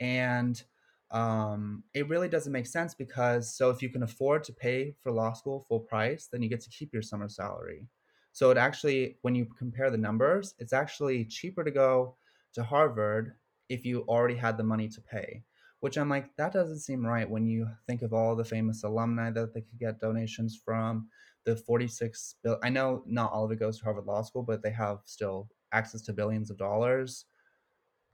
and 0.00 0.62
um, 1.10 1.82
it 1.94 2.08
really 2.08 2.28
doesn't 2.28 2.52
make 2.52 2.66
sense 2.66 2.94
because 2.94 3.56
so 3.56 3.70
if 3.70 3.82
you 3.82 3.88
can 3.88 4.02
afford 4.02 4.44
to 4.44 4.52
pay 4.52 4.94
for 5.02 5.10
law 5.10 5.32
school 5.32 5.64
full 5.68 5.80
price, 5.80 6.28
then 6.30 6.42
you 6.42 6.48
get 6.48 6.60
to 6.60 6.70
keep 6.70 6.92
your 6.92 7.02
summer 7.02 7.28
salary. 7.28 7.86
So 8.32 8.50
it 8.50 8.58
actually, 8.58 9.16
when 9.22 9.34
you 9.34 9.46
compare 9.58 9.90
the 9.90 9.98
numbers, 9.98 10.54
it's 10.58 10.72
actually 10.72 11.24
cheaper 11.24 11.64
to 11.64 11.70
go 11.70 12.16
to 12.54 12.62
Harvard 12.62 13.34
if 13.68 13.84
you 13.84 14.04
already 14.08 14.34
had 14.34 14.56
the 14.56 14.64
money 14.64 14.88
to 14.88 15.00
pay. 15.00 15.42
Which 15.80 15.96
I'm 15.96 16.08
like, 16.08 16.34
that 16.36 16.52
doesn't 16.52 16.80
seem 16.80 17.06
right 17.06 17.28
when 17.28 17.46
you 17.46 17.68
think 17.86 18.02
of 18.02 18.12
all 18.12 18.34
the 18.34 18.44
famous 18.44 18.82
alumni 18.82 19.30
that 19.30 19.54
they 19.54 19.60
could 19.60 19.78
get 19.78 20.00
donations 20.00 20.60
from. 20.64 21.08
The 21.44 21.56
46 21.56 22.34
bill. 22.42 22.58
I 22.64 22.68
know 22.68 23.04
not 23.06 23.32
all 23.32 23.44
of 23.44 23.52
it 23.52 23.60
goes 23.60 23.78
to 23.78 23.84
Harvard 23.84 24.06
Law 24.06 24.22
School, 24.22 24.42
but 24.42 24.62
they 24.62 24.72
have 24.72 24.98
still 25.04 25.48
access 25.72 26.02
to 26.02 26.12
billions 26.12 26.50
of 26.50 26.58
dollars. 26.58 27.26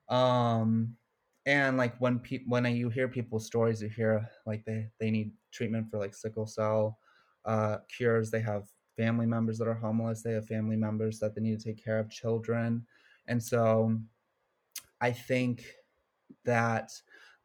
Um, 0.08 0.96
and 1.46 1.76
like 1.76 1.96
when 1.98 2.18
people 2.18 2.50
when 2.50 2.64
you 2.66 2.88
hear 2.88 3.08
people's 3.08 3.46
stories, 3.46 3.82
you 3.82 3.88
hear 3.88 4.28
like 4.46 4.64
they 4.64 4.88
they 5.00 5.10
need 5.10 5.32
treatment 5.52 5.90
for 5.90 5.98
like 5.98 6.14
sickle 6.14 6.46
cell 6.46 6.98
uh, 7.44 7.78
cures. 7.94 8.30
They 8.30 8.40
have 8.40 8.64
family 8.96 9.26
members 9.26 9.58
that 9.58 9.68
are 9.68 9.74
homeless. 9.74 10.22
They 10.22 10.32
have 10.32 10.46
family 10.46 10.76
members 10.76 11.18
that 11.18 11.34
they 11.34 11.42
need 11.42 11.58
to 11.58 11.64
take 11.64 11.82
care 11.82 11.98
of 11.98 12.10
children, 12.10 12.86
and 13.26 13.42
so 13.42 13.98
I 15.00 15.12
think 15.12 15.64
that 16.44 16.90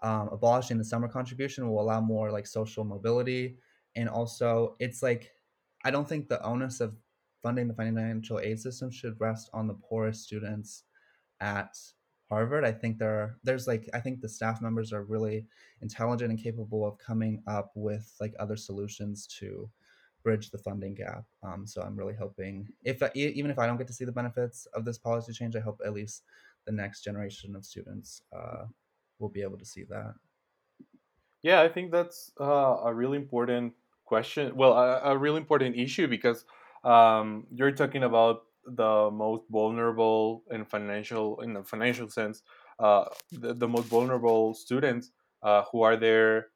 um, 0.01 0.29
abolishing 0.31 0.77
the 0.77 0.85
summer 0.85 1.07
contribution 1.07 1.69
will 1.69 1.81
allow 1.81 2.01
more 2.01 2.31
like 2.31 2.47
social 2.47 2.83
mobility, 2.83 3.57
and 3.95 4.07
also 4.09 4.75
it's 4.79 5.03
like 5.03 5.31
I 5.83 5.91
don't 5.91 6.07
think 6.07 6.27
the 6.27 6.43
onus 6.43 6.79
of 6.79 6.95
funding 7.41 7.67
the 7.67 7.73
financial 7.73 8.39
aid 8.39 8.59
system 8.59 8.91
should 8.91 9.19
rest 9.19 9.49
on 9.53 9.67
the 9.67 9.73
poorest 9.73 10.23
students 10.23 10.83
at 11.39 11.77
Harvard. 12.29 12.65
I 12.65 12.71
think 12.71 12.97
there 12.97 13.09
are, 13.09 13.37
there's 13.43 13.67
like 13.67 13.89
I 13.93 13.99
think 13.99 14.21
the 14.21 14.29
staff 14.29 14.61
members 14.61 14.93
are 14.93 15.03
really 15.03 15.47
intelligent 15.81 16.31
and 16.31 16.41
capable 16.41 16.85
of 16.85 16.97
coming 16.97 17.41
up 17.47 17.71
with 17.75 18.13
like 18.19 18.33
other 18.39 18.55
solutions 18.55 19.27
to 19.39 19.69
bridge 20.23 20.51
the 20.51 20.57
funding 20.57 20.93
gap. 20.93 21.23
Um, 21.43 21.65
so 21.65 21.81
I'm 21.81 21.95
really 21.95 22.13
hoping 22.13 22.67
if 22.83 23.01
even 23.15 23.51
if 23.51 23.57
I 23.57 23.65
don't 23.65 23.77
get 23.77 23.87
to 23.87 23.93
see 23.93 24.05
the 24.05 24.11
benefits 24.11 24.67
of 24.73 24.85
this 24.85 24.97
policy 24.97 25.33
change, 25.33 25.55
I 25.55 25.61
hope 25.61 25.79
at 25.85 25.93
least 25.93 26.23
the 26.69 26.75
next 26.75 27.01
generation 27.01 27.55
of 27.55 27.65
students 27.65 28.21
uh, 28.31 28.65
will 29.17 29.29
be 29.29 29.41
able 29.41 29.57
to 29.57 29.65
see 29.65 29.83
that. 29.89 30.13
Yeah, 31.41 31.61
I 31.61 31.67
think 31.67 31.91
that's 31.91 32.31
uh, 32.39 32.77
a 32.85 32.93
really 32.93 33.17
important 33.17 33.73
question. 34.05 34.55
Well, 34.55 34.73
a, 34.73 35.13
a 35.13 35.17
really 35.17 35.37
important 35.37 35.75
issue 35.75 36.07
because 36.07 36.45
um, 36.83 37.47
you're 37.51 37.71
talking 37.71 38.03
about 38.03 38.43
the 38.65 39.09
most 39.11 39.45
vulnerable 39.49 40.43
in 40.51 40.63
financial 40.63 41.41
in 41.41 41.57
a 41.57 41.63
financial 41.63 42.07
sense, 42.07 42.43
uh, 42.77 43.05
the, 43.31 43.55
the 43.55 43.67
most 43.67 43.87
vulnerable 43.87 44.53
students 44.53 45.09
uh, 45.41 45.63
who 45.71 45.81
are 45.81 45.97
there, 45.97 46.47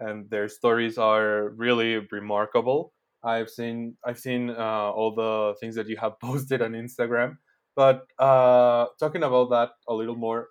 and 0.00 0.28
their 0.30 0.48
stories 0.48 0.98
are 0.98 1.50
really 1.50 1.98
remarkable. 2.10 2.92
I've 3.22 3.50
seen 3.50 3.96
I've 4.04 4.18
seen 4.18 4.50
uh, 4.50 4.90
all 4.90 5.14
the 5.14 5.54
things 5.60 5.76
that 5.76 5.86
you 5.86 5.96
have 5.98 6.18
posted 6.26 6.60
on 6.60 6.72
Instagram, 6.72 7.38
but 7.80 8.04
uh, 8.18 8.88
talking 8.98 9.22
about 9.22 9.48
that 9.48 9.70
a 9.88 9.94
little 9.94 10.14
more, 10.14 10.48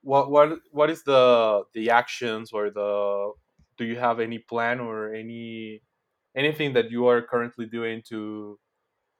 what 0.00 0.32
what 0.32 0.58
what 0.72 0.90
is 0.90 1.04
the 1.04 1.62
the 1.74 1.90
actions 1.90 2.50
or 2.50 2.70
the 2.70 3.30
do 3.78 3.84
you 3.84 3.94
have 3.94 4.18
any 4.18 4.40
plan 4.40 4.80
or 4.80 5.14
any 5.14 5.80
anything 6.34 6.72
that 6.72 6.90
you 6.90 7.06
are 7.06 7.22
currently 7.22 7.66
doing 7.66 8.02
to 8.08 8.58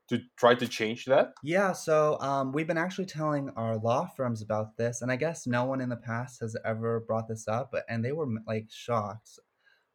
to 0.09 0.19
try 0.37 0.57
to 0.57 0.67
change 0.67 1.05
that? 1.05 1.35
Yeah, 1.45 1.71
so 1.71 2.19
um, 2.19 2.51
we've 2.51 2.67
been 2.67 2.85
actually 2.87 3.07
telling 3.07 3.51
our 3.51 3.77
law 3.77 4.09
firms 4.17 4.43
about 4.43 4.77
this, 4.77 5.01
and 5.01 5.13
I 5.13 5.15
guess 5.15 5.47
no 5.47 5.65
one 5.65 5.81
in 5.81 5.89
the 5.89 6.03
past 6.11 6.41
has 6.41 6.57
ever 6.65 6.99
brought 6.99 7.29
this 7.29 7.47
up, 7.47 7.73
and 7.89 8.05
they 8.05 8.11
were 8.11 8.27
like 8.45 8.67
shocked, 8.73 9.39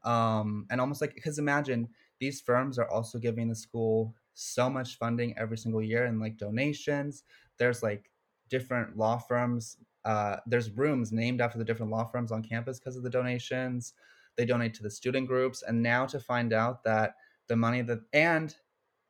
um, 0.06 0.68
and 0.72 0.80
almost 0.80 1.02
like 1.02 1.16
because 1.16 1.38
imagine 1.38 1.90
these 2.22 2.40
firms 2.40 2.80
are 2.80 2.90
also 2.90 3.20
giving 3.20 3.50
the 3.50 3.56
school 3.56 4.16
so 4.38 4.70
much 4.70 4.98
funding 4.98 5.38
every 5.38 5.58
single 5.58 5.82
year 5.82 6.06
and 6.06 6.22
like 6.22 6.38
donations. 6.38 7.24
There's 7.58 7.84
like 7.84 8.10
different 8.50 8.98
law 8.98 9.18
firms. 9.18 9.78
Uh, 10.06 10.38
there's 10.46 10.72
rooms 10.72 11.12
named 11.12 11.42
after 11.42 11.58
the 11.58 11.66
different 11.66 11.92
law 11.92 12.06
firms 12.06 12.32
on 12.32 12.44
campus 12.44 12.80
because 12.80 12.96
of 12.96 13.04
the 13.04 13.10
donations. 13.10 13.94
They 14.36 14.46
donate 14.46 14.74
to 14.76 14.84
the 14.84 14.92
student 14.92 15.28
groups, 15.28 15.64
and 15.64 15.82
now 15.82 16.06
to 16.06 16.20
find 16.20 16.54
out 16.54 16.84
that 16.84 17.16
the 17.48 17.56
money 17.56 17.82
that 17.82 18.00
and 18.14 18.56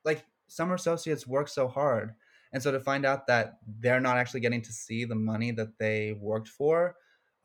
like 0.06 0.26
summer 0.48 0.76
associates 0.76 1.28
work 1.28 1.48
so 1.48 1.68
hard 1.68 2.14
and 2.54 2.64
so 2.64 2.72
to 2.72 2.80
find 2.80 3.06
out 3.06 3.28
that 3.28 3.60
they're 3.80 4.00
not 4.00 4.18
actually 4.18 4.40
getting 4.40 4.62
to 4.62 4.72
see 4.72 5.06
the 5.06 5.16
money 5.16 5.52
that 5.52 5.78
they 5.78 6.18
worked 6.22 6.48
for 6.48 6.96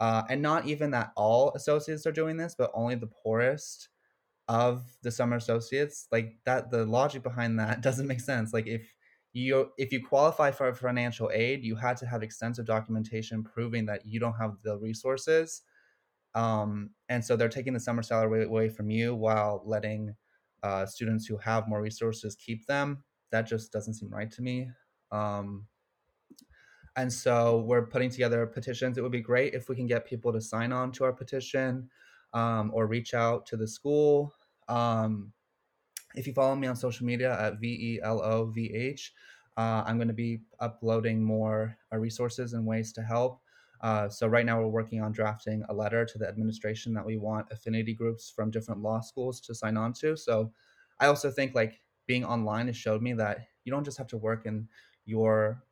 uh, 0.00 0.22
and 0.28 0.40
not 0.40 0.66
even 0.66 0.90
that 0.90 1.12
all 1.16 1.52
associates 1.54 2.06
are 2.06 2.12
doing 2.12 2.36
this 2.36 2.54
but 2.56 2.70
only 2.74 2.94
the 2.94 3.10
poorest 3.22 3.88
of 4.48 4.84
the 5.02 5.10
summer 5.10 5.36
associates 5.36 6.06
like 6.12 6.34
that 6.44 6.70
the 6.70 6.84
logic 6.86 7.22
behind 7.22 7.58
that 7.58 7.80
doesn't 7.82 8.06
make 8.06 8.20
sense 8.20 8.52
like 8.52 8.66
if 8.66 8.94
you 9.32 9.70
if 9.78 9.92
you 9.92 10.04
qualify 10.06 10.50
for 10.50 10.72
financial 10.74 11.30
aid 11.32 11.62
you 11.64 11.74
had 11.74 11.96
to 11.96 12.06
have 12.06 12.22
extensive 12.22 12.66
documentation 12.66 13.42
proving 13.42 13.86
that 13.86 14.04
you 14.04 14.20
don't 14.20 14.34
have 14.34 14.54
the 14.62 14.76
resources 14.78 15.62
um, 16.34 16.90
and 17.08 17.24
so 17.24 17.36
they're 17.36 17.48
taking 17.48 17.72
the 17.72 17.80
summer 17.80 18.02
salary 18.02 18.44
away 18.44 18.68
from 18.68 18.90
you 18.90 19.14
while 19.14 19.62
letting 19.66 20.14
uh, 20.62 20.86
students 20.86 21.26
who 21.26 21.36
have 21.38 21.68
more 21.68 21.82
resources 21.82 22.36
keep 22.36 22.66
them. 22.66 23.04
That 23.30 23.46
just 23.46 23.72
doesn't 23.72 23.94
seem 23.94 24.10
right 24.10 24.30
to 24.30 24.42
me. 24.42 24.70
Um, 25.10 25.66
and 26.96 27.12
so 27.12 27.60
we're 27.66 27.86
putting 27.86 28.10
together 28.10 28.46
petitions. 28.46 28.98
It 28.98 29.02
would 29.02 29.12
be 29.12 29.20
great 29.20 29.54
if 29.54 29.68
we 29.68 29.76
can 29.76 29.86
get 29.86 30.06
people 30.06 30.32
to 30.32 30.40
sign 30.40 30.72
on 30.72 30.92
to 30.92 31.04
our 31.04 31.12
petition 31.12 31.88
um, 32.34 32.70
or 32.74 32.86
reach 32.86 33.14
out 33.14 33.46
to 33.46 33.56
the 33.56 33.68
school. 33.68 34.34
Um, 34.68 35.32
if 36.14 36.27
you 36.27 36.33
follow 36.33 36.55
me 36.55 36.66
on 36.66 36.77
social 36.77 37.07
media 37.07 37.38
at 37.40 37.61
V 37.61 37.66
E 37.68 38.01
L 38.03 38.22
O 38.22 38.46
V 38.46 38.72
H, 38.72 39.12
uh, 39.57 39.83
I'm 39.87 39.96
going 39.96 40.09
to 40.09 40.14
be 40.14 40.40
uploading 40.61 41.22
more 41.22 41.77
uh, 41.92 41.98
resources 41.98 42.53
and 42.53 42.66
ways 42.66 42.92
to 42.94 43.03
help. 43.03 43.40
Uh, 43.81 44.09
so 44.09 44.29
right 44.29 44.46
now 44.46 44.61
we're 44.61 44.68
working 44.68 45.03
on 45.03 45.11
drafting 45.11 45.64
a 45.68 45.75
letter 45.75 46.05
to 46.05 46.18
the 46.18 46.29
administration 46.29 46.94
that 46.94 47.05
we 47.05 47.16
want 47.16 47.46
affinity 47.51 47.94
groups 47.94 48.31
from 48.31 48.51
different 48.51 48.81
law 48.81 49.01
schools 49.01 49.40
to 49.40 49.55
sign 49.55 49.77
on 49.77 49.92
to. 49.92 50.16
So 50.16 50.53
I 51.01 51.07
also 51.07 51.31
think 51.31 51.55
like 51.55 51.81
being 52.07 52.25
online 52.25 52.68
has 52.68 52.77
showed 52.77 53.03
me 53.03 53.12
that 53.14 53.48
you 53.64 53.72
don't 53.72 53.85
just 53.85 53.98
have 53.98 54.07
to 54.09 54.16
work 54.16 54.46
in 54.46 54.68
your 55.05 55.62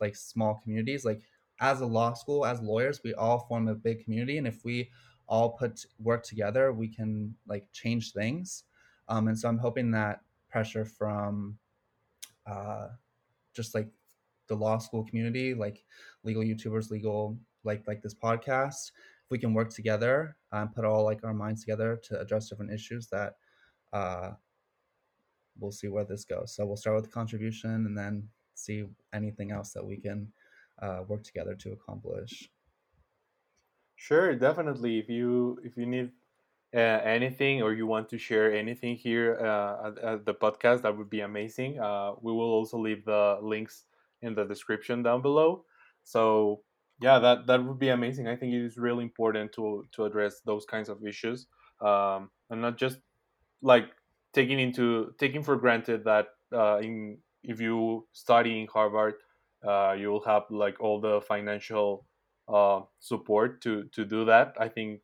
like 0.00 0.16
small 0.16 0.60
communities. 0.62 1.04
Like 1.04 1.22
as 1.60 1.80
a 1.80 1.86
law 1.86 2.14
school, 2.14 2.44
as 2.44 2.60
lawyers, 2.60 3.00
we 3.04 3.14
all 3.14 3.38
form 3.38 3.68
a 3.68 3.74
big 3.74 4.02
community, 4.04 4.38
and 4.38 4.46
if 4.46 4.64
we 4.64 4.90
all 5.28 5.50
put 5.50 5.86
work 6.00 6.24
together, 6.24 6.72
we 6.72 6.88
can 6.88 7.34
like 7.46 7.68
change 7.72 8.12
things. 8.12 8.64
Um, 9.12 9.28
and 9.28 9.38
so 9.38 9.46
I'm 9.46 9.58
hoping 9.58 9.90
that 9.90 10.20
pressure 10.48 10.86
from 10.86 11.58
uh, 12.46 12.88
just 13.54 13.74
like 13.74 13.88
the 14.48 14.54
law 14.54 14.78
school 14.78 15.04
community, 15.04 15.52
like 15.52 15.84
legal 16.24 16.42
YouTubers, 16.42 16.90
legal 16.90 17.38
like 17.62 17.86
like 17.86 18.00
this 18.00 18.14
podcast 18.14 18.90
if 19.24 19.30
we 19.30 19.38
can 19.38 19.52
work 19.52 19.68
together 19.68 20.36
and 20.50 20.74
put 20.74 20.86
all 20.86 21.04
like 21.04 21.22
our 21.24 21.34
minds 21.34 21.60
together 21.60 22.00
to 22.04 22.18
address 22.18 22.48
different 22.48 22.72
issues 22.72 23.06
that 23.08 23.34
uh 23.92 24.30
we'll 25.60 25.70
see 25.70 25.88
where 25.88 26.06
this 26.06 26.24
goes. 26.24 26.54
So 26.56 26.64
we'll 26.64 26.78
start 26.78 26.96
with 26.96 27.04
the 27.04 27.10
contribution 27.10 27.70
and 27.70 27.96
then 27.96 28.28
see 28.54 28.86
anything 29.12 29.52
else 29.52 29.74
that 29.74 29.84
we 29.84 29.98
can 29.98 30.32
uh, 30.80 31.02
work 31.06 31.22
together 31.22 31.54
to 31.54 31.72
accomplish. 31.72 32.48
Sure 33.94 34.34
definitely. 34.34 34.98
If 34.98 35.10
you 35.10 35.60
if 35.62 35.76
you 35.76 35.84
need 35.84 36.12
uh, 36.74 37.00
anything 37.04 37.62
or 37.62 37.72
you 37.72 37.86
want 37.86 38.08
to 38.08 38.18
share 38.18 38.54
anything 38.54 38.96
here 38.96 39.38
uh, 39.40 39.88
at, 39.88 39.98
at, 39.98 40.24
the 40.24 40.34
podcast 40.34 40.82
that 40.82 40.96
would 40.96 41.10
be 41.10 41.20
amazing. 41.20 41.78
Uh, 41.78 42.12
we 42.20 42.32
will 42.32 42.52
also 42.52 42.78
leave 42.78 43.04
the 43.04 43.38
links 43.42 43.84
in 44.22 44.34
the 44.34 44.44
description 44.44 45.02
down 45.02 45.20
below. 45.20 45.64
So 46.04 46.62
yeah 47.00 47.18
that 47.18 47.46
that 47.46 47.62
would 47.64 47.78
be 47.78 47.88
amazing. 47.88 48.28
I 48.28 48.36
think 48.36 48.54
it 48.54 48.64
is 48.64 48.78
really 48.78 49.02
important 49.02 49.52
to 49.52 49.84
to 49.92 50.04
address 50.04 50.40
those 50.46 50.64
kinds 50.64 50.88
of 50.88 51.04
issues 51.04 51.46
um, 51.80 52.30
and 52.48 52.62
not 52.62 52.78
just 52.78 52.98
like 53.60 53.88
taking 54.32 54.58
into 54.58 55.12
taking 55.18 55.42
for 55.42 55.56
granted 55.56 56.04
that 56.04 56.28
uh, 56.52 56.78
in 56.78 57.18
if 57.42 57.60
you 57.60 58.06
study 58.12 58.60
in 58.60 58.68
Harvard, 58.68 59.14
uh, 59.66 59.96
you 59.98 60.10
will 60.10 60.24
have 60.24 60.44
like 60.50 60.80
all 60.80 61.00
the 61.00 61.20
financial 61.22 62.06
uh, 62.48 62.80
support 63.00 63.60
to 63.62 63.84
to 63.92 64.04
do 64.04 64.24
that. 64.24 64.54
I 64.58 64.68
think 64.68 65.00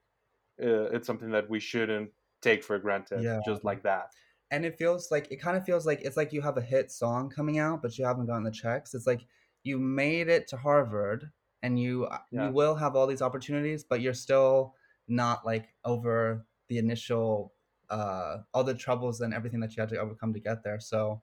uh, 0.62 0.90
it's 0.94 1.06
something 1.06 1.30
that 1.30 1.48
we 1.48 1.60
shouldn't 1.60 2.10
take 2.42 2.62
for 2.64 2.78
granted 2.78 3.22
Yeah. 3.22 3.40
just 3.44 3.64
like 3.64 3.82
that. 3.82 4.12
and 4.50 4.64
it 4.64 4.78
feels 4.78 5.10
like 5.10 5.30
it 5.30 5.36
kind 5.40 5.56
of 5.56 5.64
feels 5.64 5.84
like 5.86 6.00
it's 6.02 6.16
like 6.16 6.32
you 6.32 6.40
have 6.42 6.56
a 6.56 6.62
hit 6.62 6.90
song 6.90 7.28
coming 7.28 7.58
out 7.58 7.82
but 7.82 7.98
you 7.98 8.04
haven't 8.04 8.26
gotten 8.26 8.44
the 8.44 8.50
checks 8.50 8.94
it's 8.94 9.06
like 9.06 9.26
you 9.64 9.78
made 9.78 10.28
it 10.28 10.46
to 10.48 10.56
harvard 10.56 11.30
and 11.62 11.78
you 11.78 12.04
uh, 12.06 12.18
Yeah. 12.30 12.46
you 12.46 12.52
will 12.54 12.74
have 12.76 12.96
all 12.96 13.06
these 13.06 13.20
opportunities 13.22 13.84
but 13.84 14.00
you're 14.00 14.14
still 14.14 14.74
not 15.08 15.44
like 15.44 15.66
over 15.84 16.46
the 16.68 16.78
initial 16.78 17.52
uh 17.90 18.38
all 18.54 18.64
the 18.64 18.74
troubles 18.74 19.20
and 19.20 19.34
everything 19.34 19.60
that 19.60 19.76
you 19.76 19.80
had 19.82 19.88
to 19.90 19.98
overcome 19.98 20.32
to 20.32 20.40
get 20.40 20.62
there 20.62 20.80
so 20.80 21.20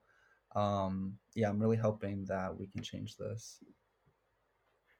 um 0.54 1.18
yeah 1.34 1.48
i'm 1.48 1.58
really 1.58 1.76
hoping 1.76 2.24
that 2.26 2.56
we 2.56 2.66
can 2.68 2.82
change 2.82 3.16
this 3.16 3.58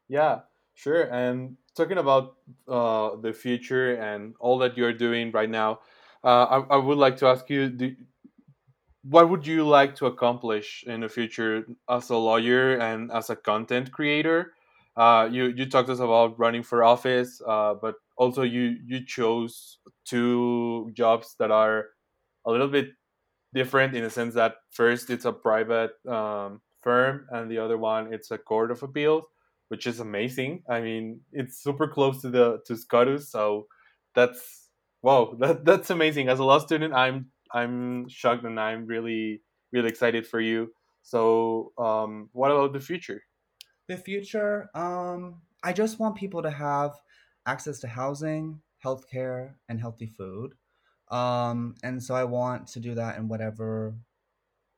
Yeah, 0.09 0.41
sure. 0.77 1.11
And 1.13 1.57
talking 1.75 1.99
about 1.99 2.37
uh, 2.69 3.17
the 3.17 3.33
future 3.33 3.97
and 3.97 4.35
all 4.39 4.59
that 4.59 4.77
you're 4.77 4.93
doing 4.93 5.33
right 5.33 5.51
now, 5.51 5.81
uh, 6.23 6.45
I, 6.45 6.75
I 6.75 6.77
would 6.77 6.99
like 6.99 7.17
to 7.19 7.27
ask 7.27 7.51
you, 7.51 7.69
do, 7.69 7.97
what 9.03 9.29
would 9.29 9.47
you 9.47 9.67
like 9.67 9.95
to 9.97 10.07
accomplish 10.07 10.85
in 10.87 11.01
the 11.01 11.09
future 11.09 11.67
as 11.89 12.11
a 12.11 12.17
lawyer 12.17 12.79
and 12.79 13.11
as 13.11 13.31
a 13.31 13.37
content 13.37 13.91
creator? 13.91 14.53
Uh, 14.97 15.29
you 15.31 15.47
you 15.49 15.67
talked 15.67 15.89
to 15.89 15.93
us 15.93 16.01
about 16.01 16.39
running 16.39 16.63
for 16.63 16.83
office, 16.83 17.43
uh, 17.47 17.75
but 17.75 17.97
also 18.17 18.43
you 18.43 18.77
you 18.87 19.05
chose 19.05 19.79
two 20.05 20.91
jobs 20.95 21.37
that 21.39 21.51
are 21.51 21.87
a 22.47 22.51
little 22.51 22.69
bit 22.69 22.89
different 23.55 23.95
in 23.95 24.03
the 24.03 24.11
sense 24.11 24.35
that 24.35 24.57
first 24.71 25.11
it's 25.11 25.25
a 25.25 25.33
private 25.33 25.93
um, 26.09 26.61
firm 26.83 27.27
and 27.31 27.51
the 27.51 27.59
other 27.59 27.79
one 27.79 28.13
it's 28.13 28.31
a 28.31 28.39
court 28.39 28.71
of 28.71 28.83
appeals 28.83 29.25
which 29.69 29.87
is 29.87 30.01
amazing. 30.01 30.63
I 30.69 30.81
mean 30.81 31.21
it's 31.33 31.63
super 31.63 31.89
close 31.89 32.21
to 32.23 32.31
the 32.31 32.61
to 32.67 32.77
scotus 32.77 33.31
so 33.31 33.67
that's 34.15 34.69
wow 35.03 35.37
that, 35.41 35.65
that's 35.65 35.91
amazing. 35.91 36.29
As 36.29 36.39
a 36.39 36.45
law 36.45 36.59
student 36.59 36.95
i'm 36.95 37.27
i'm 37.53 38.09
shocked 38.09 38.45
and 38.45 38.59
i'm 38.59 38.87
really 38.87 39.43
really 39.73 39.89
excited 39.89 40.27
for 40.27 40.41
you. 40.41 40.73
So 41.03 41.73
um, 41.79 42.31
what 42.33 42.51
about 42.51 42.73
the 42.73 42.81
future? 42.81 43.23
The 43.89 43.97
future 43.97 44.69
um 44.75 45.43
i 45.63 45.73
just 45.73 45.99
want 45.99 46.17
people 46.17 46.43
to 46.43 46.51
have 46.51 46.93
access 47.47 47.79
to 47.81 47.89
housing 47.89 48.61
healthcare 48.85 49.55
and 49.69 49.81
healthy 49.81 50.07
food. 50.07 50.55
Um 51.09 51.77
and 51.85 52.03
so 52.03 52.15
i 52.15 52.25
want 52.25 52.67
to 52.69 52.81
do 52.81 52.95
that 52.97 53.17
in 53.17 53.29
whatever 53.29 53.95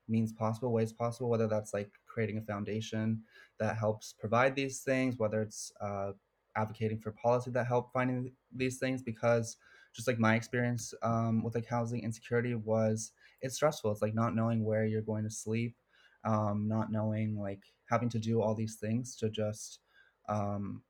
means 0.09 0.33
possible 0.33 0.73
ways 0.73 0.93
possible 0.93 1.29
whether 1.29 1.49
that's 1.49 1.73
like 1.73 1.91
creating 2.07 2.39
a 2.39 2.43
foundation 2.43 3.23
that 3.59 3.77
helps 3.77 4.15
provide 4.19 4.55
these 4.55 4.81
things 4.81 5.19
whether 5.19 5.43
it's 5.43 5.73
uh, 5.81 6.13
advocating 6.57 6.99
for 6.99 7.13
policy 7.13 7.51
that 7.51 7.67
help 7.67 7.93
finding 7.93 8.33
these 8.55 8.79
things 8.79 9.03
because 9.03 9.57
just 9.95 10.09
like 10.09 10.19
my 10.19 10.35
experience 10.35 10.95
um, 11.03 11.43
with 11.43 11.55
like 11.55 11.67
housing 11.67 12.03
insecurity 12.03 12.55
was 12.55 13.13
it's 13.41 13.57
stressful. 13.57 13.91
It's 13.91 14.03
like 14.03 14.15
not 14.15 14.35
knowing 14.35 14.65
where 14.65 14.85
you're 14.85 15.03
going 15.03 15.25
to 15.25 15.31
sleep 15.31 15.75
um, 16.25 16.67
not 16.69 16.91
knowing 16.93 17.39
like 17.39 17.63
having 17.87 18.09
to 18.11 18.19
do 18.19 18.43
all 18.43 18.55
these 18.55 18.77
things 18.77 19.17
to 19.17 19.31
just 19.31 19.81
um, 20.29 20.83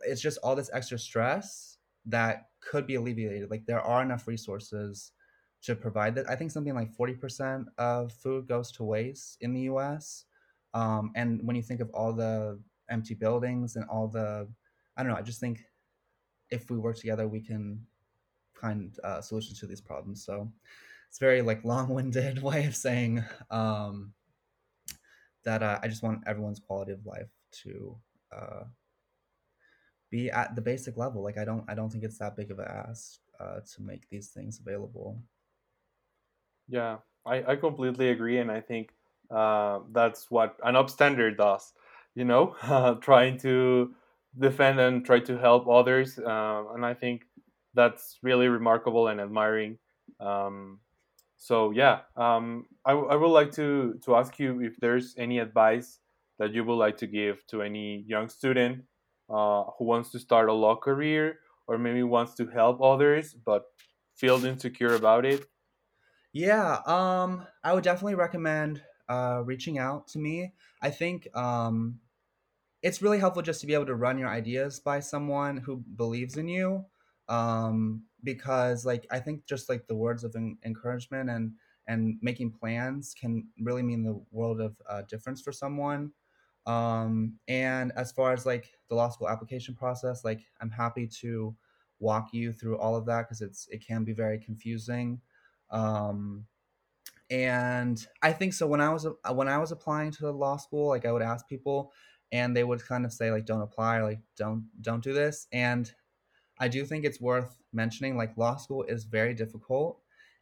it's 0.00 0.20
just 0.20 0.38
all 0.42 0.56
this 0.56 0.70
extra 0.72 0.98
stress 0.98 1.78
that 2.06 2.48
could 2.60 2.86
be 2.86 2.94
alleviated. 2.94 3.50
Like 3.50 3.66
there 3.66 3.80
are 3.80 4.02
enough 4.02 4.28
resources 4.28 5.12
to 5.62 5.74
provide 5.74 6.14
that. 6.14 6.30
I 6.30 6.36
think 6.36 6.50
something 6.50 6.74
like 6.74 6.94
40% 6.96 7.66
of 7.78 8.12
food 8.12 8.46
goes 8.46 8.70
to 8.72 8.84
waste 8.84 9.38
in 9.40 9.52
the 9.52 9.62
us 9.62 10.25
um, 10.76 11.10
and 11.14 11.40
when 11.46 11.56
you 11.56 11.62
think 11.62 11.80
of 11.80 11.90
all 11.94 12.12
the 12.12 12.58
empty 12.88 13.14
buildings 13.14 13.76
and 13.76 13.84
all 13.88 14.06
the 14.06 14.46
i 14.96 15.02
don't 15.02 15.10
know 15.10 15.18
i 15.18 15.22
just 15.22 15.40
think 15.40 15.64
if 16.50 16.70
we 16.70 16.78
work 16.78 16.96
together 16.96 17.26
we 17.26 17.40
can 17.40 17.80
find 18.60 18.98
uh, 19.04 19.20
solutions 19.20 19.60
to 19.60 19.66
these 19.66 19.80
problems. 19.80 20.24
So 20.24 20.50
it's 21.08 21.18
very 21.18 21.42
like 21.42 21.64
long-winded 21.64 22.42
way 22.48 22.66
of 22.66 22.74
saying 22.74 23.24
um, 23.50 24.12
that 25.44 25.62
uh, 25.62 25.78
i 25.82 25.88
just 25.88 26.02
want 26.02 26.22
everyone's 26.26 26.58
quality 26.58 26.92
of 26.92 27.06
life 27.06 27.30
to 27.62 27.96
uh, 28.36 28.64
be 30.10 30.30
at 30.30 30.54
the 30.56 30.62
basic 30.62 30.96
level. 30.96 31.22
Like 31.22 31.38
i 31.38 31.44
don't 31.44 31.64
i 31.68 31.74
don't 31.74 31.90
think 31.90 32.04
it's 32.04 32.18
that 32.18 32.36
big 32.36 32.50
of 32.50 32.58
a 32.58 32.86
ask 32.88 33.20
uh, 33.38 33.60
to 33.74 33.82
make 33.82 34.08
these 34.08 34.28
things 34.28 34.60
available. 34.60 35.20
Yeah 36.68 36.98
i, 37.24 37.52
I 37.52 37.56
completely 37.56 38.10
agree 38.10 38.38
and 38.38 38.50
i 38.50 38.60
think 38.60 38.92
uh, 39.30 39.80
that's 39.92 40.30
what 40.30 40.58
an 40.64 40.74
upstander 40.74 41.36
does 41.36 41.72
you 42.14 42.24
know 42.24 42.54
trying 43.02 43.38
to 43.38 43.94
defend 44.38 44.78
and 44.80 45.04
try 45.04 45.18
to 45.20 45.38
help 45.38 45.66
others 45.68 46.18
uh, 46.18 46.64
and 46.74 46.84
i 46.84 46.94
think 46.94 47.26
that's 47.74 48.18
really 48.22 48.48
remarkable 48.48 49.08
and 49.08 49.20
admiring. 49.20 49.78
Um, 50.18 50.80
so 51.36 51.70
yeah 51.70 52.02
um, 52.16 52.66
I, 52.84 52.92
I 52.92 53.16
would 53.16 53.28
like 53.28 53.52
to 53.52 53.98
to 54.04 54.16
ask 54.16 54.38
you 54.38 54.62
if 54.62 54.76
there's 54.78 55.16
any 55.18 55.38
advice 55.38 56.00
that 56.38 56.52
you 56.52 56.64
would 56.64 56.74
like 56.76 56.96
to 56.98 57.06
give 57.06 57.46
to 57.48 57.62
any 57.62 58.02
young 58.02 58.28
student 58.28 58.86
uh, 59.28 59.64
who 59.78 59.84
wants 59.84 60.10
to 60.12 60.18
start 60.18 60.48
a 60.48 60.52
law 60.52 60.76
career 60.76 61.40
or 61.66 61.78
maybe 61.78 62.02
wants 62.02 62.34
to 62.36 62.46
help 62.46 62.80
others 62.80 63.34
but 63.34 63.64
feels 64.14 64.44
insecure 64.44 64.94
about 64.94 65.26
it? 65.26 65.46
Yeah 66.32 66.80
um 66.86 67.46
i 67.64 67.72
would 67.72 67.84
definitely 67.84 68.14
recommend 68.14 68.84
uh 69.08 69.42
reaching 69.44 69.78
out 69.78 70.06
to 70.08 70.18
me 70.18 70.52
i 70.82 70.90
think 70.90 71.28
um 71.36 72.00
it's 72.82 73.02
really 73.02 73.18
helpful 73.18 73.42
just 73.42 73.60
to 73.60 73.66
be 73.66 73.74
able 73.74 73.86
to 73.86 73.94
run 73.94 74.18
your 74.18 74.28
ideas 74.28 74.80
by 74.80 75.00
someone 75.00 75.56
who 75.56 75.78
believes 75.96 76.36
in 76.36 76.48
you 76.48 76.84
um 77.28 78.04
because 78.22 78.86
like 78.86 79.06
i 79.10 79.18
think 79.18 79.44
just 79.46 79.68
like 79.68 79.86
the 79.86 79.94
words 79.94 80.24
of 80.24 80.34
en- 80.36 80.58
encouragement 80.64 81.28
and 81.30 81.52
and 81.88 82.18
making 82.20 82.50
plans 82.52 83.14
can 83.14 83.48
really 83.60 83.82
mean 83.82 84.02
the 84.02 84.20
world 84.32 84.60
of 84.60 84.76
uh, 84.88 85.02
difference 85.02 85.40
for 85.40 85.52
someone. 85.52 86.12
Um 86.66 87.38
and 87.46 87.92
as 87.92 88.10
far 88.10 88.32
as 88.32 88.44
like 88.44 88.72
the 88.88 88.96
law 88.96 89.08
school 89.08 89.28
application 89.28 89.74
process 89.74 90.24
like 90.24 90.40
i'm 90.60 90.70
happy 90.70 91.06
to 91.06 91.56
walk 92.00 92.32
you 92.34 92.52
through 92.52 92.76
all 92.78 92.96
of 92.96 93.06
that 93.06 93.22
because 93.22 93.40
it's 93.40 93.68
it 93.68 93.86
can 93.86 94.04
be 94.04 94.12
very 94.12 94.38
confusing. 94.38 95.20
Um 95.70 96.46
and 97.30 98.06
i 98.22 98.32
think 98.32 98.52
so 98.52 98.66
when 98.66 98.80
i 98.80 98.88
was 98.88 99.06
uh, 99.06 99.34
when 99.34 99.48
i 99.48 99.58
was 99.58 99.72
applying 99.72 100.10
to 100.10 100.30
law 100.30 100.56
school 100.56 100.88
like 100.88 101.04
i 101.04 101.12
would 101.12 101.22
ask 101.22 101.48
people 101.48 101.92
and 102.32 102.56
they 102.56 102.64
would 102.64 102.84
kind 102.84 103.04
of 103.04 103.12
say 103.12 103.30
like 103.30 103.44
don't 103.44 103.62
apply 103.62 103.96
or 103.96 104.04
like 104.04 104.20
don't 104.36 104.64
don't 104.80 105.02
do 105.02 105.12
this 105.12 105.48
and 105.52 105.92
i 106.60 106.68
do 106.68 106.84
think 106.84 107.04
it's 107.04 107.20
worth 107.20 107.56
mentioning 107.72 108.16
like 108.16 108.36
law 108.36 108.56
school 108.56 108.84
is 108.84 109.04
very 109.04 109.34
difficult 109.34 110.00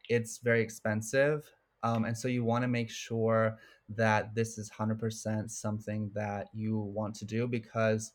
it's 0.09 0.39
very 0.39 0.61
expensive 0.61 1.49
um, 1.83 2.05
and 2.05 2.17
so 2.17 2.27
you 2.27 2.43
want 2.43 2.63
to 2.63 2.67
make 2.67 2.89
sure 2.89 3.59
that 3.89 4.33
this 4.33 4.57
is 4.57 4.71
100% 4.71 5.51
something 5.51 6.09
that 6.15 6.47
you 6.51 6.79
want 6.79 7.13
to 7.15 7.25
do 7.25 7.47
because 7.47 8.11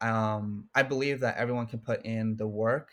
um, 0.00 0.68
i 0.74 0.82
believe 0.82 1.20
that 1.20 1.36
everyone 1.36 1.66
can 1.66 1.78
put 1.78 2.04
in 2.04 2.36
the 2.36 2.48
work 2.48 2.90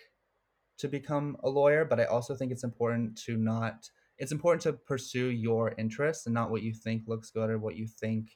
to 0.78 0.88
become 0.88 1.38
a 1.44 1.50
lawyer 1.50 1.86
but 1.86 2.00
i 2.00 2.06
also 2.06 2.36
think 2.36 2.52
it's 2.52 2.64
important 2.64 3.18
to 3.18 3.36
not 3.36 3.90
it's 4.18 4.32
important 4.32 4.62
to 4.64 4.74
pursue 4.74 5.28
your 5.28 5.74
interests 5.78 6.26
and 6.26 6.34
not 6.34 6.50
what 6.50 6.64
you 6.64 6.74
think 6.74 7.04
looks 7.08 7.30
good 7.30 7.50
or 7.50 7.60
what 7.60 7.76
you 7.76 7.88
think 7.88 8.32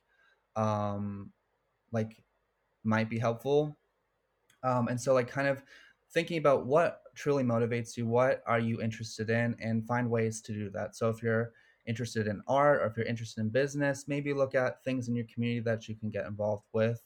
um 0.56 1.32
like 1.92 2.24
might 2.84 3.10
be 3.10 3.20
helpful. 3.20 3.78
Um 4.64 4.88
and 4.88 5.00
so 5.00 5.14
like 5.14 5.28
kind 5.28 5.48
of 5.48 5.64
thinking 6.14 6.38
about 6.38 6.66
what 6.66 7.02
truly 7.16 7.44
motivates 7.44 7.96
you 7.98 8.06
what 8.06 8.44
are 8.46 8.60
you 8.60 8.82
interested 8.82 9.30
in 9.30 9.56
and 9.62 9.86
find 9.86 10.10
ways 10.10 10.42
to 10.42 10.54
do 10.54 10.70
that. 10.72 10.96
So 10.96 11.10
if 11.10 11.22
you're 11.24 11.52
interested 11.88 12.28
in 12.28 12.42
art 12.48 12.82
or 12.82 12.86
if 12.86 12.96
you're 12.96 13.06
interested 13.06 13.42
in 13.42 13.50
business 13.50 14.08
maybe 14.08 14.34
look 14.34 14.54
at 14.54 14.84
things 14.84 15.08
in 15.08 15.16
your 15.16 15.26
community 15.34 15.60
that 15.62 15.88
you 15.88 15.96
can 15.96 16.10
get 16.10 16.26
involved 16.26 16.66
with. 16.74 17.02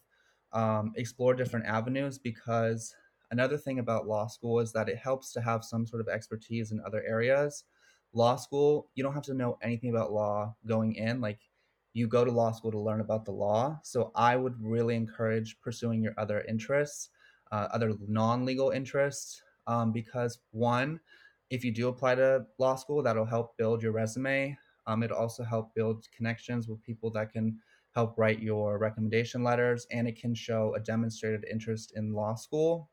Um, 0.51 0.93
explore 0.95 1.33
different 1.33 1.65
avenues 1.65 2.17
because 2.17 2.93
another 3.31 3.57
thing 3.57 3.79
about 3.79 4.07
law 4.07 4.27
school 4.27 4.59
is 4.59 4.71
that 4.73 4.88
it 4.89 4.97
helps 4.97 5.31
to 5.33 5.41
have 5.41 5.65
some 5.65 5.85
sort 5.85 6.01
of 6.01 6.07
expertise 6.07 6.71
in 6.71 6.81
other 6.85 7.03
areas 7.05 7.65
law 8.15 8.36
school 8.36 8.89
you 8.95 9.04
don't 9.04 9.13
have 9.13 9.23
to 9.23 9.34
know 9.34 9.58
anything 9.62 9.89
about 9.91 10.12
law 10.12 10.56
going 10.65 10.95
in 10.95 11.21
like 11.21 11.39
you 11.93 12.08
go 12.08 12.25
to 12.25 12.32
law 12.32 12.51
school 12.51 12.71
to 12.71 12.80
learn 12.80 12.99
about 12.99 13.23
the 13.23 13.32
law. 13.32 13.80
So 13.84 14.12
i 14.15 14.36
would 14.36 14.56
really 14.62 14.95
encourage 14.95 15.60
pursuing 15.62 16.01
your 16.04 16.13
other 16.17 16.41
interests 16.41 17.10
uh, 17.51 17.67
other 17.71 17.93
non-legal 18.08 18.71
interests 18.71 19.41
um, 19.67 19.91
because 19.91 20.39
one 20.51 20.99
if 21.49 21.63
you 21.63 21.71
do 21.71 21.88
apply 21.88 22.15
to 22.15 22.45
law 22.58 22.75
school 22.75 23.04
that'll 23.04 23.25
help 23.25 23.56
build 23.58 23.84
your 23.84 23.91
resume. 23.91 24.58
Um, 24.88 25.04
it'll 25.04 25.17
also 25.17 25.43
help 25.43 25.73
build 25.75 26.06
connections 26.15 26.67
with 26.67 26.82
people 26.84 27.12
that 27.12 27.32
can 27.32 27.60
help 27.93 28.17
write 28.17 28.41
your 28.41 28.78
recommendation 28.78 29.43
letters 29.43 29.88
and 29.91 30.08
it 30.08 30.19
can 30.19 30.36
show 30.36 30.73
a 30.75 30.80
demonstrated 30.80 31.45
interest 31.49 31.93
in 31.95 32.13
law 32.13 32.36
school. 32.36 32.89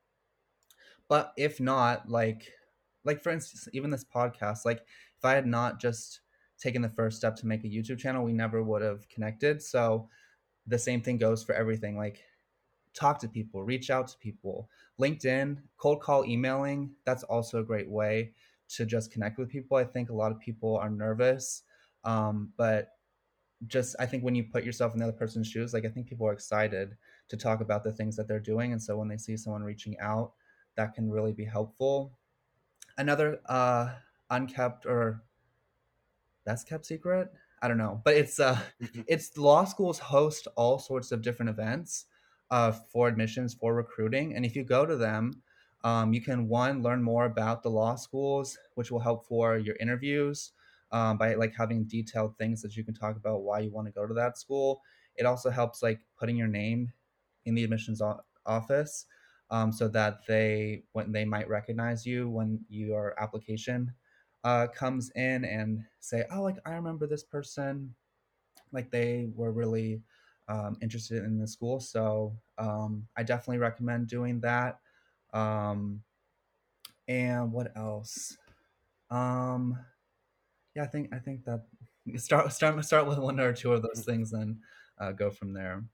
But 1.08 1.32
if 1.36 1.60
not 1.60 2.08
like 2.08 2.52
like 3.04 3.20
for 3.22 3.30
instance, 3.30 3.68
even 3.72 3.90
this 3.90 4.04
podcast, 4.04 4.64
like 4.64 4.86
if 5.22 5.26
I 5.26 5.34
had 5.34 5.46
not 5.46 5.80
just 5.80 6.20
taken 6.58 6.82
the 6.82 6.88
first 6.88 7.16
step 7.16 7.36
to 7.36 7.46
make 7.46 7.62
a 7.62 7.68
YouTube 7.68 7.98
channel, 7.98 8.24
we 8.24 8.32
never 8.32 8.60
would 8.60 8.82
have 8.82 9.08
connected. 9.08 9.62
So 9.62 10.08
the 10.66 10.78
same 10.78 11.00
thing 11.00 11.16
goes 11.16 11.44
for 11.44 11.54
everything. 11.54 11.96
Like 11.96 12.24
talk 12.92 13.20
to 13.20 13.28
people, 13.28 13.62
reach 13.62 13.88
out 13.88 14.08
to 14.08 14.18
people. 14.18 14.68
LinkedIn, 15.00 15.58
cold 15.76 16.00
call 16.00 16.24
emailing, 16.24 16.90
that's 17.04 17.22
also 17.22 17.60
a 17.60 17.64
great 17.64 17.88
way 17.88 18.32
to 18.70 18.84
just 18.84 19.12
connect 19.12 19.38
with 19.38 19.48
people. 19.48 19.76
I 19.76 19.84
think 19.84 20.10
a 20.10 20.14
lot 20.14 20.32
of 20.32 20.40
people 20.40 20.76
are 20.76 20.90
nervous, 20.90 21.62
um, 22.02 22.52
but 22.56 22.88
just 23.68 23.94
I 24.00 24.06
think 24.06 24.24
when 24.24 24.34
you 24.34 24.42
put 24.42 24.64
yourself 24.64 24.92
in 24.92 24.98
the 24.98 25.06
other 25.06 25.16
person's 25.16 25.46
shoes, 25.46 25.72
like 25.72 25.84
I 25.84 25.88
think 25.88 26.08
people 26.08 26.26
are 26.26 26.32
excited 26.32 26.96
to 27.28 27.36
talk 27.36 27.60
about 27.60 27.84
the 27.84 27.92
things 27.92 28.16
that 28.16 28.26
they're 28.26 28.40
doing, 28.40 28.72
and 28.72 28.82
so 28.82 28.96
when 28.96 29.06
they 29.06 29.18
see 29.18 29.36
someone 29.36 29.62
reaching 29.62 29.96
out, 30.00 30.32
that 30.76 30.94
can 30.94 31.08
really 31.08 31.32
be 31.32 31.44
helpful. 31.44 32.18
Another 32.98 33.40
uh, 33.46 33.90
unkept 34.32 34.86
or 34.86 35.22
best 36.44 36.68
kept 36.68 36.86
secret, 36.86 37.32
I 37.62 37.68
don't 37.68 37.78
know, 37.78 38.00
but 38.04 38.14
it's 38.14 38.40
uh, 38.40 38.58
mm-hmm. 38.82 39.02
it's 39.06 39.36
law 39.36 39.64
schools 39.64 39.98
host 39.98 40.48
all 40.56 40.78
sorts 40.78 41.12
of 41.12 41.22
different 41.22 41.50
events 41.50 42.06
uh, 42.50 42.72
for 42.72 43.08
admissions 43.08 43.54
for 43.54 43.74
recruiting, 43.74 44.34
and 44.34 44.44
if 44.44 44.56
you 44.56 44.64
go 44.64 44.84
to 44.84 44.96
them, 44.96 45.42
um, 45.84 46.12
you 46.12 46.20
can 46.20 46.48
one 46.48 46.82
learn 46.82 47.02
more 47.02 47.26
about 47.26 47.62
the 47.62 47.70
law 47.70 47.94
schools, 47.94 48.58
which 48.74 48.90
will 48.90 49.00
help 49.00 49.26
for 49.26 49.58
your 49.58 49.76
interviews 49.76 50.52
um, 50.90 51.18
by 51.18 51.34
like 51.34 51.54
having 51.56 51.84
detailed 51.84 52.36
things 52.36 52.62
that 52.62 52.76
you 52.76 52.84
can 52.84 52.94
talk 52.94 53.16
about 53.16 53.42
why 53.42 53.60
you 53.60 53.70
want 53.70 53.86
to 53.86 53.92
go 53.92 54.06
to 54.06 54.14
that 54.14 54.38
school. 54.38 54.82
It 55.16 55.26
also 55.26 55.50
helps 55.50 55.82
like 55.82 56.00
putting 56.18 56.36
your 56.36 56.48
name 56.48 56.92
in 57.44 57.54
the 57.54 57.64
admissions 57.64 58.00
o- 58.00 58.20
office 58.46 59.06
um, 59.50 59.72
so 59.72 59.88
that 59.88 60.26
they 60.26 60.84
when 60.92 61.12
they 61.12 61.24
might 61.24 61.48
recognize 61.48 62.06
you 62.06 62.28
when 62.28 62.64
your 62.68 63.14
application 63.20 63.92
uh, 64.44 64.66
comes 64.68 65.10
in 65.10 65.44
and 65.44 65.84
say, 66.00 66.24
oh, 66.32 66.42
like 66.42 66.56
I 66.66 66.72
remember 66.72 67.06
this 67.06 67.22
person, 67.24 67.94
like 68.72 68.90
they 68.90 69.30
were 69.34 69.52
really 69.52 70.02
um, 70.48 70.76
interested 70.82 71.24
in 71.24 71.38
the 71.38 71.46
school. 71.46 71.80
So 71.80 72.36
um, 72.58 73.08
I 73.16 73.22
definitely 73.22 73.58
recommend 73.58 74.08
doing 74.08 74.40
that. 74.40 74.80
Um, 75.32 76.02
and 77.08 77.52
what 77.52 77.76
else? 77.76 78.36
Um, 79.10 79.78
yeah, 80.74 80.84
I 80.84 80.86
think 80.86 81.12
I 81.14 81.18
think 81.18 81.44
that 81.44 81.66
start 82.16 82.52
start 82.52 82.84
start 82.84 83.06
with 83.06 83.18
one 83.18 83.40
or 83.40 83.52
two 83.52 83.72
of 83.72 83.82
those 83.82 84.04
things, 84.04 84.30
then 84.30 84.60
uh, 84.98 85.12
go 85.12 85.30
from 85.30 85.52
there. 85.52 85.84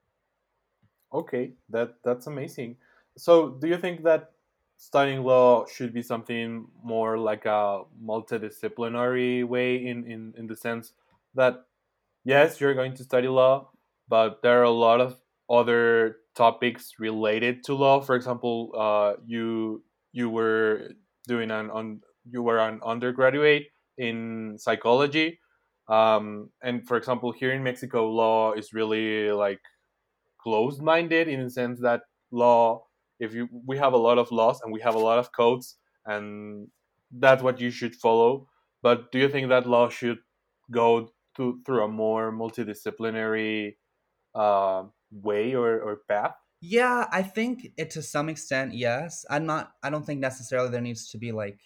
Okay, 1.12 1.54
that 1.70 2.02
that's 2.02 2.26
amazing. 2.26 2.76
So, 3.16 3.50
do 3.50 3.66
you 3.66 3.78
think 3.78 4.04
that 4.04 4.32
studying 4.78 5.24
law 5.24 5.66
should 5.66 5.92
be 5.92 6.02
something 6.02 6.66
more 6.82 7.18
like 7.18 7.44
a 7.44 7.82
multidisciplinary 8.02 9.44
way 9.44 9.76
in, 9.76 10.06
in, 10.06 10.32
in 10.38 10.46
the 10.46 10.56
sense 10.56 10.92
that 11.34 11.66
yes 12.24 12.60
you're 12.60 12.74
going 12.74 12.94
to 12.94 13.04
study 13.04 13.28
law 13.28 13.68
but 14.08 14.40
there 14.42 14.60
are 14.60 14.64
a 14.64 14.70
lot 14.70 15.00
of 15.00 15.18
other 15.50 16.16
topics 16.34 16.94
related 16.98 17.64
to 17.64 17.74
law. 17.74 18.00
For 18.00 18.14
example 18.14 18.72
uh, 18.78 19.14
you 19.26 19.82
you 20.12 20.30
were 20.30 20.90
doing 21.26 21.50
an 21.50 21.70
on 21.70 22.00
you 22.30 22.42
were 22.42 22.58
an 22.58 22.80
undergraduate 22.84 23.66
in 23.98 24.56
psychology 24.58 25.40
um, 25.88 26.50
and 26.62 26.86
for 26.86 26.96
example 26.96 27.32
here 27.32 27.52
in 27.52 27.62
mexico 27.62 28.08
law 28.10 28.52
is 28.52 28.72
really 28.72 29.32
like 29.32 29.60
closed 30.40 30.80
minded 30.80 31.28
in 31.28 31.42
the 31.44 31.50
sense 31.50 31.80
that 31.80 32.02
law 32.30 32.82
if 33.18 33.34
you 33.34 33.48
we 33.66 33.76
have 33.78 33.92
a 33.92 33.96
lot 33.96 34.18
of 34.18 34.30
laws 34.30 34.60
and 34.62 34.72
we 34.72 34.80
have 34.80 34.94
a 34.94 34.98
lot 34.98 35.18
of 35.18 35.32
codes 35.32 35.76
and 36.06 36.68
that's 37.10 37.42
what 37.42 37.60
you 37.60 37.70
should 37.70 37.94
follow. 37.94 38.48
But 38.82 39.10
do 39.12 39.18
you 39.18 39.28
think 39.28 39.48
that 39.48 39.66
law 39.66 39.88
should 39.88 40.18
go 40.70 41.10
to, 41.36 41.60
through 41.64 41.84
a 41.84 41.88
more 41.88 42.30
multidisciplinary 42.30 43.76
uh, 44.34 44.84
way 45.10 45.54
or, 45.54 45.80
or 45.80 46.00
path? 46.08 46.34
Yeah 46.60 47.06
i 47.12 47.22
think 47.22 47.68
it 47.76 47.90
to 47.90 48.02
some 48.02 48.28
extent 48.28 48.74
yes. 48.74 49.24
I'm 49.30 49.46
not 49.46 49.72
i 49.82 49.90
don't 49.90 50.04
think 50.04 50.20
necessarily 50.20 50.70
there 50.70 50.80
needs 50.80 51.08
to 51.10 51.18
be 51.18 51.30
like 51.30 51.60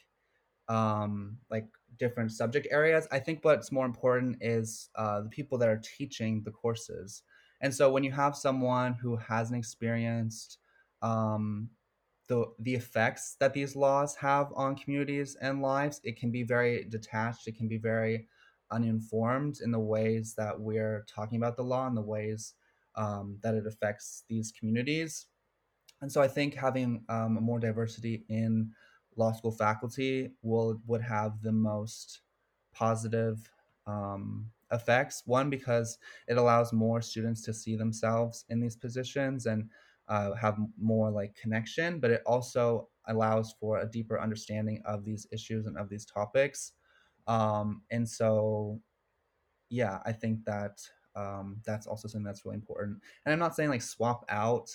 um 0.69 1.39
like 1.51 1.67
different 1.99 2.33
subject 2.33 2.67
areas. 2.71 3.07
I 3.13 3.19
think 3.19 3.41
what's 3.43 3.73
more 3.73 3.87
important 3.87 4.39
is 4.41 4.91
uh, 4.97 5.23
the 5.23 5.29
people 5.29 5.59
that 5.59 5.69
are 5.69 5.81
teaching 5.97 6.43
the 6.45 6.51
courses. 6.51 7.23
And 7.61 7.73
so 7.73 7.91
when 7.91 8.03
you 8.03 8.11
have 8.13 8.37
someone 8.37 8.95
who 8.95 9.17
hasn't 9.17 9.59
experienced 9.59 10.59
um, 11.03 11.71
the 12.29 12.47
the 12.61 12.75
effects 12.75 13.37
that 13.41 13.53
these 13.53 13.77
laws 13.77 14.15
have 14.17 14.53
on 14.55 14.77
communities 14.77 15.37
and 15.41 15.61
lives. 15.61 16.01
It 16.05 16.19
can 16.19 16.31
be 16.31 16.43
very 16.43 16.85
detached. 16.85 17.47
It 17.47 17.57
can 17.57 17.69
be 17.69 17.79
very 17.79 18.29
uninformed 18.71 19.59
in 19.63 19.71
the 19.71 19.79
ways 19.79 20.35
that 20.37 20.59
we're 20.59 21.05
talking 21.07 21.37
about 21.37 21.57
the 21.57 21.65
law 21.65 21.87
and 21.87 21.97
the 21.97 22.01
ways 22.03 22.55
um, 22.97 23.39
that 23.43 23.55
it 23.55 23.67
affects 23.67 24.25
these 24.29 24.53
communities. 24.59 25.27
And 26.01 26.11
so 26.11 26.23
I 26.23 26.29
think 26.29 26.55
having 26.55 27.05
um, 27.09 27.35
more 27.35 27.61
diversity 27.61 28.25
in 28.29 28.71
law 29.17 29.33
school 29.33 29.53
faculty 29.53 30.31
will 30.43 30.81
would 30.87 31.03
have 31.03 31.43
the 31.43 31.53
most 31.53 32.23
positive 32.73 33.51
um, 33.87 34.51
effects. 34.73 35.23
One 35.27 35.51
because 35.51 35.99
it 36.29 36.39
allows 36.39 36.73
more 36.73 37.03
students 37.03 37.43
to 37.43 37.53
see 37.53 37.77
themselves 37.77 38.45
in 38.49 38.61
these 38.61 38.77
positions 38.77 39.47
and 39.47 39.69
uh, 40.13 40.35
have 40.35 40.59
more 40.79 41.11
like 41.11 41.35
connection, 41.35 41.99
but 41.99 42.11
it 42.11 42.23
also 42.27 42.91
allows 43.07 43.55
for 43.59 43.79
a 43.79 43.87
deeper 43.87 44.21
understanding 44.21 44.83
of 44.85 45.07
these 45.07 45.27
issues 45.33 45.65
and 45.65 45.79
of 45.79 45.89
these 45.89 46.05
topics. 46.05 46.73
Um, 47.27 47.81
and 47.91 48.07
so, 48.07 48.79
yeah, 49.71 50.01
I 50.05 50.13
think 50.13 50.45
that 50.45 50.83
um, 51.17 51.63
that's 51.65 51.87
also 51.87 52.09
something 52.09 52.27
that's 52.27 52.45
really 52.45 52.57
important. 52.57 53.01
And 53.25 53.33
I'm 53.33 53.39
not 53.39 53.57
saying 53.57 53.71
like 53.71 53.81
swap 53.81 54.27
out 54.29 54.69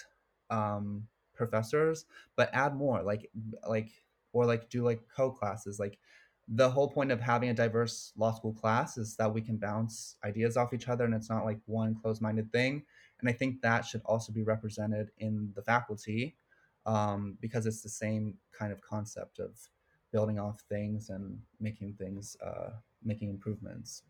um, 0.49 1.07
professors, 1.35 2.05
but 2.35 2.49
add 2.51 2.75
more, 2.75 3.03
like 3.03 3.29
like 3.69 3.91
or 4.33 4.47
like 4.47 4.69
do 4.71 4.83
like 4.83 5.01
co 5.15 5.29
classes, 5.29 5.79
like 5.79 5.99
the 6.47 6.69
whole 6.69 6.89
point 6.89 7.11
of 7.11 7.21
having 7.21 7.49
a 7.49 7.53
diverse 7.53 8.11
law 8.17 8.33
school 8.33 8.53
class 8.53 8.97
is 8.97 9.15
that 9.17 9.31
we 9.31 9.41
can 9.41 9.57
bounce 9.57 10.15
ideas 10.23 10.57
off 10.57 10.73
each 10.73 10.87
other 10.87 11.05
and 11.05 11.13
it's 11.13 11.29
not 11.29 11.45
like 11.45 11.59
one 11.65 11.93
closed-minded 11.93 12.51
thing 12.51 12.83
and 13.19 13.29
i 13.29 13.33
think 13.33 13.61
that 13.61 13.85
should 13.85 14.01
also 14.05 14.31
be 14.31 14.43
represented 14.43 15.11
in 15.17 15.51
the 15.55 15.61
faculty 15.61 16.37
um, 16.85 17.37
because 17.41 17.65
it's 17.65 17.81
the 17.81 17.89
same 17.89 18.37
kind 18.51 18.71
of 18.71 18.81
concept 18.81 19.39
of 19.39 19.69
building 20.11 20.39
off 20.39 20.61
things 20.61 21.09
and 21.09 21.41
making 21.59 21.93
things 21.93 22.37
uh, 22.41 22.71
making 23.03 23.29
improvements. 23.29 24.03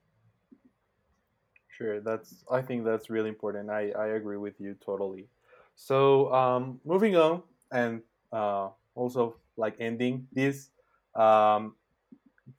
Sure 1.69 1.99
that's 2.01 2.43
i 2.49 2.61
think 2.61 2.83
that's 2.85 3.09
really 3.09 3.29
important. 3.29 3.69
I, 3.69 3.91
I 3.91 4.07
agree 4.07 4.37
with 4.37 4.59
you 4.59 4.73
totally. 4.75 5.29
So 5.75 6.33
um, 6.33 6.81
moving 6.83 7.15
on 7.15 7.43
and 7.71 8.01
uh, 8.31 8.71
also 8.95 9.39
like 9.57 9.75
ending 9.79 10.27
this 10.31 10.71
um, 11.13 11.75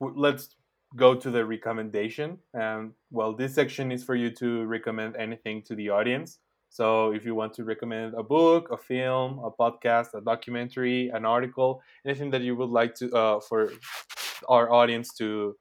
let's 0.00 0.56
go 0.96 1.14
to 1.14 1.30
the 1.30 1.44
recommendation. 1.44 2.38
And 2.54 2.92
well, 3.10 3.34
this 3.34 3.54
section 3.54 3.92
is 3.92 4.04
for 4.04 4.14
you 4.14 4.30
to 4.36 4.64
recommend 4.64 5.16
anything 5.16 5.62
to 5.62 5.74
the 5.74 5.90
audience. 5.90 6.38
So 6.70 7.12
if 7.12 7.24
you 7.24 7.34
want 7.34 7.54
to 7.54 7.64
recommend 7.64 8.14
a 8.14 8.22
book, 8.22 8.68
a 8.70 8.76
film, 8.76 9.40
a 9.40 9.50
podcast, 9.50 10.14
a 10.14 10.20
documentary, 10.20 11.08
an 11.08 11.24
article, 11.24 11.82
anything 12.04 12.30
that 12.30 12.42
you 12.42 12.56
would 12.56 12.70
like 12.70 12.94
to 12.96 13.10
uh, 13.12 13.40
for 13.40 13.72
our 14.48 14.70
audience 14.72 15.14
to 15.14 15.56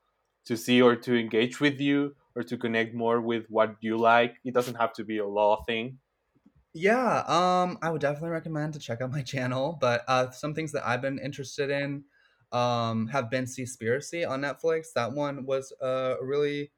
to 0.46 0.56
see 0.56 0.82
or 0.82 0.96
to 0.96 1.20
engage 1.20 1.60
with 1.60 1.80
you 1.80 2.16
or 2.36 2.44
to 2.44 2.58
connect 2.58 2.94
more 2.94 3.20
with 3.20 3.46
what 3.50 3.76
you 3.82 3.98
like, 3.98 4.36
it 4.46 4.54
doesn't 4.54 4.76
have 4.76 4.94
to 4.94 5.04
be 5.04 5.18
a 5.18 5.28
law 5.28 5.62
thing. 5.64 5.98
Yeah, 6.74 7.24
um, 7.28 7.80
I 7.82 7.90
would 7.90 8.02
definitely 8.02 8.30
recommend 8.30 8.74
to 8.74 8.80
check 8.80 9.02
out 9.02 9.12
my 9.12 9.24
channel. 9.24 9.78
But 9.82 10.04
uh, 10.08 10.30
some 10.32 10.54
things 10.54 10.72
that 10.74 10.88
I've 10.88 11.02
been 11.02 11.20
interested 11.20 11.70
in 11.70 12.04
um, 12.52 13.08
have 13.08 13.30
been 13.30 13.46
Seaspiracy 13.46 14.28
on 14.28 14.42
Netflix. 14.42 14.94
That 14.94 15.12
one 15.12 15.46
was 15.46 15.74
a 15.82 16.16
really 16.22 16.72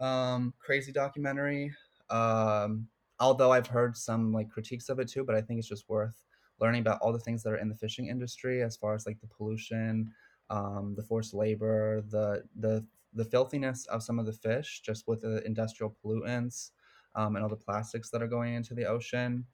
um, 0.00 0.54
crazy 0.58 0.92
documentary. 0.92 1.72
Um, 2.10 2.88
although 3.20 3.52
I've 3.52 3.66
heard 3.66 3.96
some 3.96 4.32
like 4.32 4.50
critiques 4.50 4.88
of 4.88 4.98
it 4.98 5.08
too, 5.08 5.24
but 5.24 5.34
I 5.34 5.40
think 5.40 5.58
it's 5.58 5.68
just 5.68 5.88
worth 5.88 6.14
learning 6.60 6.80
about 6.80 7.00
all 7.00 7.12
the 7.12 7.18
things 7.18 7.42
that 7.42 7.52
are 7.52 7.58
in 7.58 7.68
the 7.68 7.74
fishing 7.74 8.08
industry 8.08 8.62
as 8.62 8.76
far 8.76 8.94
as 8.94 9.06
like 9.06 9.20
the 9.20 9.26
pollution, 9.26 10.12
um, 10.50 10.94
the 10.96 11.02
forced 11.02 11.34
labor, 11.34 12.02
the 12.08 12.42
the 12.56 12.84
the 13.14 13.24
filthiness 13.24 13.86
of 13.86 14.02
some 14.02 14.18
of 14.18 14.26
the 14.26 14.32
fish, 14.32 14.82
just 14.84 15.06
with 15.06 15.20
the 15.20 15.44
industrial 15.46 15.94
pollutants 16.04 16.70
um, 17.14 17.36
and 17.36 17.44
all 17.44 17.48
the 17.48 17.56
plastics 17.56 18.10
that 18.10 18.22
are 18.22 18.28
going 18.28 18.54
into 18.54 18.74
the 18.74 18.84
ocean. 18.84 19.44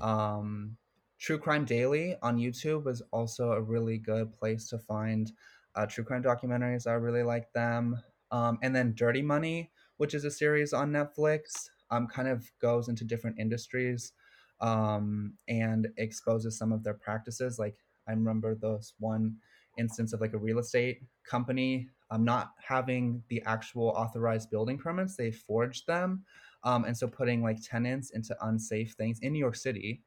Um, 0.00 0.76
True 1.20 1.38
Crime 1.38 1.66
Daily 1.66 2.16
on 2.22 2.38
YouTube 2.38 2.88
is 2.88 3.02
also 3.12 3.52
a 3.52 3.60
really 3.60 3.98
good 3.98 4.32
place 4.32 4.68
to 4.70 4.78
find 4.78 5.30
uh, 5.74 5.84
true 5.84 6.02
crime 6.02 6.22
documentaries. 6.22 6.86
I 6.86 6.94
really 6.94 7.22
like 7.22 7.52
them. 7.52 8.02
Um, 8.32 8.58
and 8.62 8.74
then 8.74 8.94
Dirty 8.94 9.20
Money, 9.20 9.70
which 9.98 10.14
is 10.14 10.24
a 10.24 10.30
series 10.30 10.72
on 10.72 10.90
Netflix, 10.90 11.68
um, 11.90 12.06
kind 12.06 12.26
of 12.26 12.50
goes 12.62 12.88
into 12.88 13.04
different 13.04 13.38
industries 13.38 14.14
um, 14.62 15.34
and 15.46 15.88
exposes 15.98 16.56
some 16.56 16.72
of 16.72 16.82
their 16.82 16.94
practices. 16.94 17.58
Like 17.58 17.76
I 18.08 18.12
remember 18.12 18.54
this 18.54 18.94
one 18.98 19.36
instance 19.76 20.14
of 20.14 20.22
like 20.22 20.32
a 20.32 20.38
real 20.38 20.58
estate 20.58 21.02
company 21.24 21.88
um, 22.10 22.24
not 22.24 22.52
having 22.66 23.22
the 23.28 23.42
actual 23.46 23.88
authorized 23.88 24.50
building 24.50 24.78
permits, 24.78 25.16
they 25.16 25.30
forged 25.30 25.86
them. 25.86 26.24
Um, 26.64 26.84
and 26.84 26.96
so 26.96 27.06
putting 27.06 27.42
like 27.42 27.58
tenants 27.62 28.10
into 28.10 28.36
unsafe 28.42 28.92
things 28.92 29.20
in 29.20 29.32
New 29.32 29.38
York 29.38 29.56
City. 29.56 30.02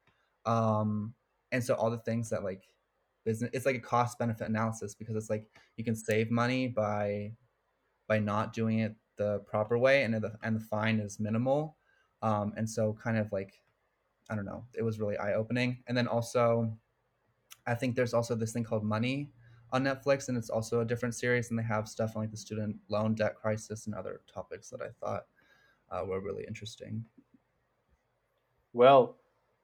Um, 0.45 1.13
and 1.51 1.63
so 1.63 1.75
all 1.75 1.91
the 1.91 1.99
things 1.99 2.29
that 2.29 2.43
like 2.43 2.63
business, 3.23 3.51
it's 3.53 3.65
like 3.65 3.75
a 3.75 3.79
cost 3.79 4.17
benefit 4.19 4.47
analysis 4.47 4.95
because 4.95 5.15
it's 5.15 5.29
like 5.29 5.47
you 5.77 5.83
can 5.83 5.95
save 5.95 6.31
money 6.31 6.67
by 6.67 7.33
by 8.07 8.19
not 8.19 8.53
doing 8.53 8.79
it 8.79 8.95
the 9.17 9.39
proper 9.39 9.77
way, 9.77 10.03
and 10.03 10.13
the 10.13 10.33
and 10.43 10.55
the 10.55 10.65
fine 10.65 10.99
is 10.99 11.19
minimal. 11.19 11.77
Um, 12.21 12.53
and 12.57 12.69
so 12.69 12.97
kind 13.01 13.17
of 13.17 13.31
like 13.31 13.61
I 14.29 14.35
don't 14.35 14.45
know, 14.45 14.65
it 14.73 14.83
was 14.83 14.99
really 14.99 15.17
eye 15.17 15.33
opening. 15.33 15.83
And 15.87 15.97
then 15.97 16.07
also, 16.07 16.77
I 17.67 17.75
think 17.75 17.95
there's 17.95 18.13
also 18.13 18.35
this 18.35 18.53
thing 18.53 18.63
called 18.63 18.83
Money 18.83 19.31
on 19.71 19.83
Netflix, 19.83 20.29
and 20.29 20.37
it's 20.37 20.49
also 20.49 20.81
a 20.81 20.85
different 20.85 21.15
series, 21.15 21.49
and 21.49 21.59
they 21.59 21.63
have 21.63 21.87
stuff 21.87 22.15
on 22.15 22.23
like 22.23 22.31
the 22.31 22.37
student 22.37 22.77
loan 22.89 23.15
debt 23.15 23.35
crisis 23.35 23.85
and 23.85 23.95
other 23.95 24.21
topics 24.31 24.69
that 24.69 24.81
I 24.81 24.89
thought 24.99 25.25
uh, 25.91 26.05
were 26.05 26.21
really 26.21 26.45
interesting. 26.47 27.03
Well, 28.71 29.17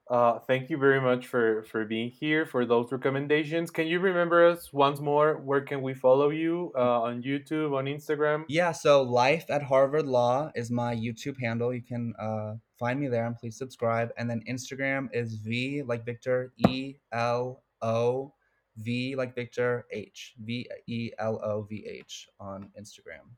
uh, 0.10 0.40
thank 0.40 0.70
you 0.70 0.78
very 0.78 1.00
much 1.00 1.28
for 1.28 1.64
for 1.64 1.86
being 1.86 2.10
here 2.10 2.46
for 2.46 2.66
those 2.66 2.92
recommendations. 2.92 3.70
Can 3.70 3.86
you 3.86 4.00
remember 4.00 4.48
us 4.48 4.74
once 4.74 5.00
more? 5.00 5.38
Where 5.38 5.62
can 5.62 5.84
we 5.84 5.94
follow 5.94 6.30
you 6.30 6.72
uh, 6.76 7.02
on 7.02 7.22
YouTube, 7.22 7.78
on 7.78 7.86
Instagram? 7.86 8.46
Yeah, 8.48 8.72
so 8.72 9.04
Life 9.04 9.46
at 9.50 9.62
Harvard 9.62 10.08
Law 10.08 10.52
is 10.56 10.72
my 10.72 10.96
YouTube 10.96 11.40
handle. 11.40 11.74
You 11.74 11.84
can 11.84 12.14
uh, 12.20 12.56
find 12.80 13.00
me 13.00 13.08
there 13.08 13.28
and 13.28 13.38
please 13.38 13.58
subscribe. 13.58 14.10
And 14.18 14.28
then 14.28 14.42
Instagram 14.50 15.10
is 15.14 15.36
V 15.36 15.84
like 15.84 16.06
Victor 16.06 16.54
E 16.68 16.96
L 17.12 17.62
O 17.84 18.34
V 18.78 19.16
like 19.16 19.36
Victor 19.36 19.86
H 19.92 20.34
V 20.40 20.68
E 20.88 21.12
L 21.20 21.40
O 21.44 21.62
V 21.70 21.86
H 21.88 22.28
on 22.40 22.70
Instagram. 22.80 23.30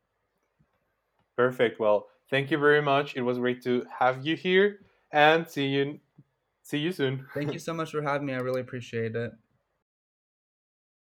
Perfect. 1.35 1.79
Well, 1.81 2.07
thank 2.29 2.49
you 2.49 2.57
very 2.57 2.81
much. 2.81 3.17
It 3.17 3.21
was 3.21 3.39
great 3.39 3.61
to 3.63 3.85
have 3.99 4.25
you 4.25 4.35
here, 4.35 4.79
and 5.11 5.47
see 5.47 5.67
you 5.67 5.99
See 6.63 6.77
you 6.77 6.91
soon. 6.91 7.27
Thank 7.33 7.53
you 7.53 7.59
so 7.59 7.73
much 7.73 7.91
for 7.91 8.01
having 8.01 8.27
me. 8.27 8.33
I 8.33 8.37
really 8.37 8.61
appreciate 8.61 9.15
it. 9.15 9.31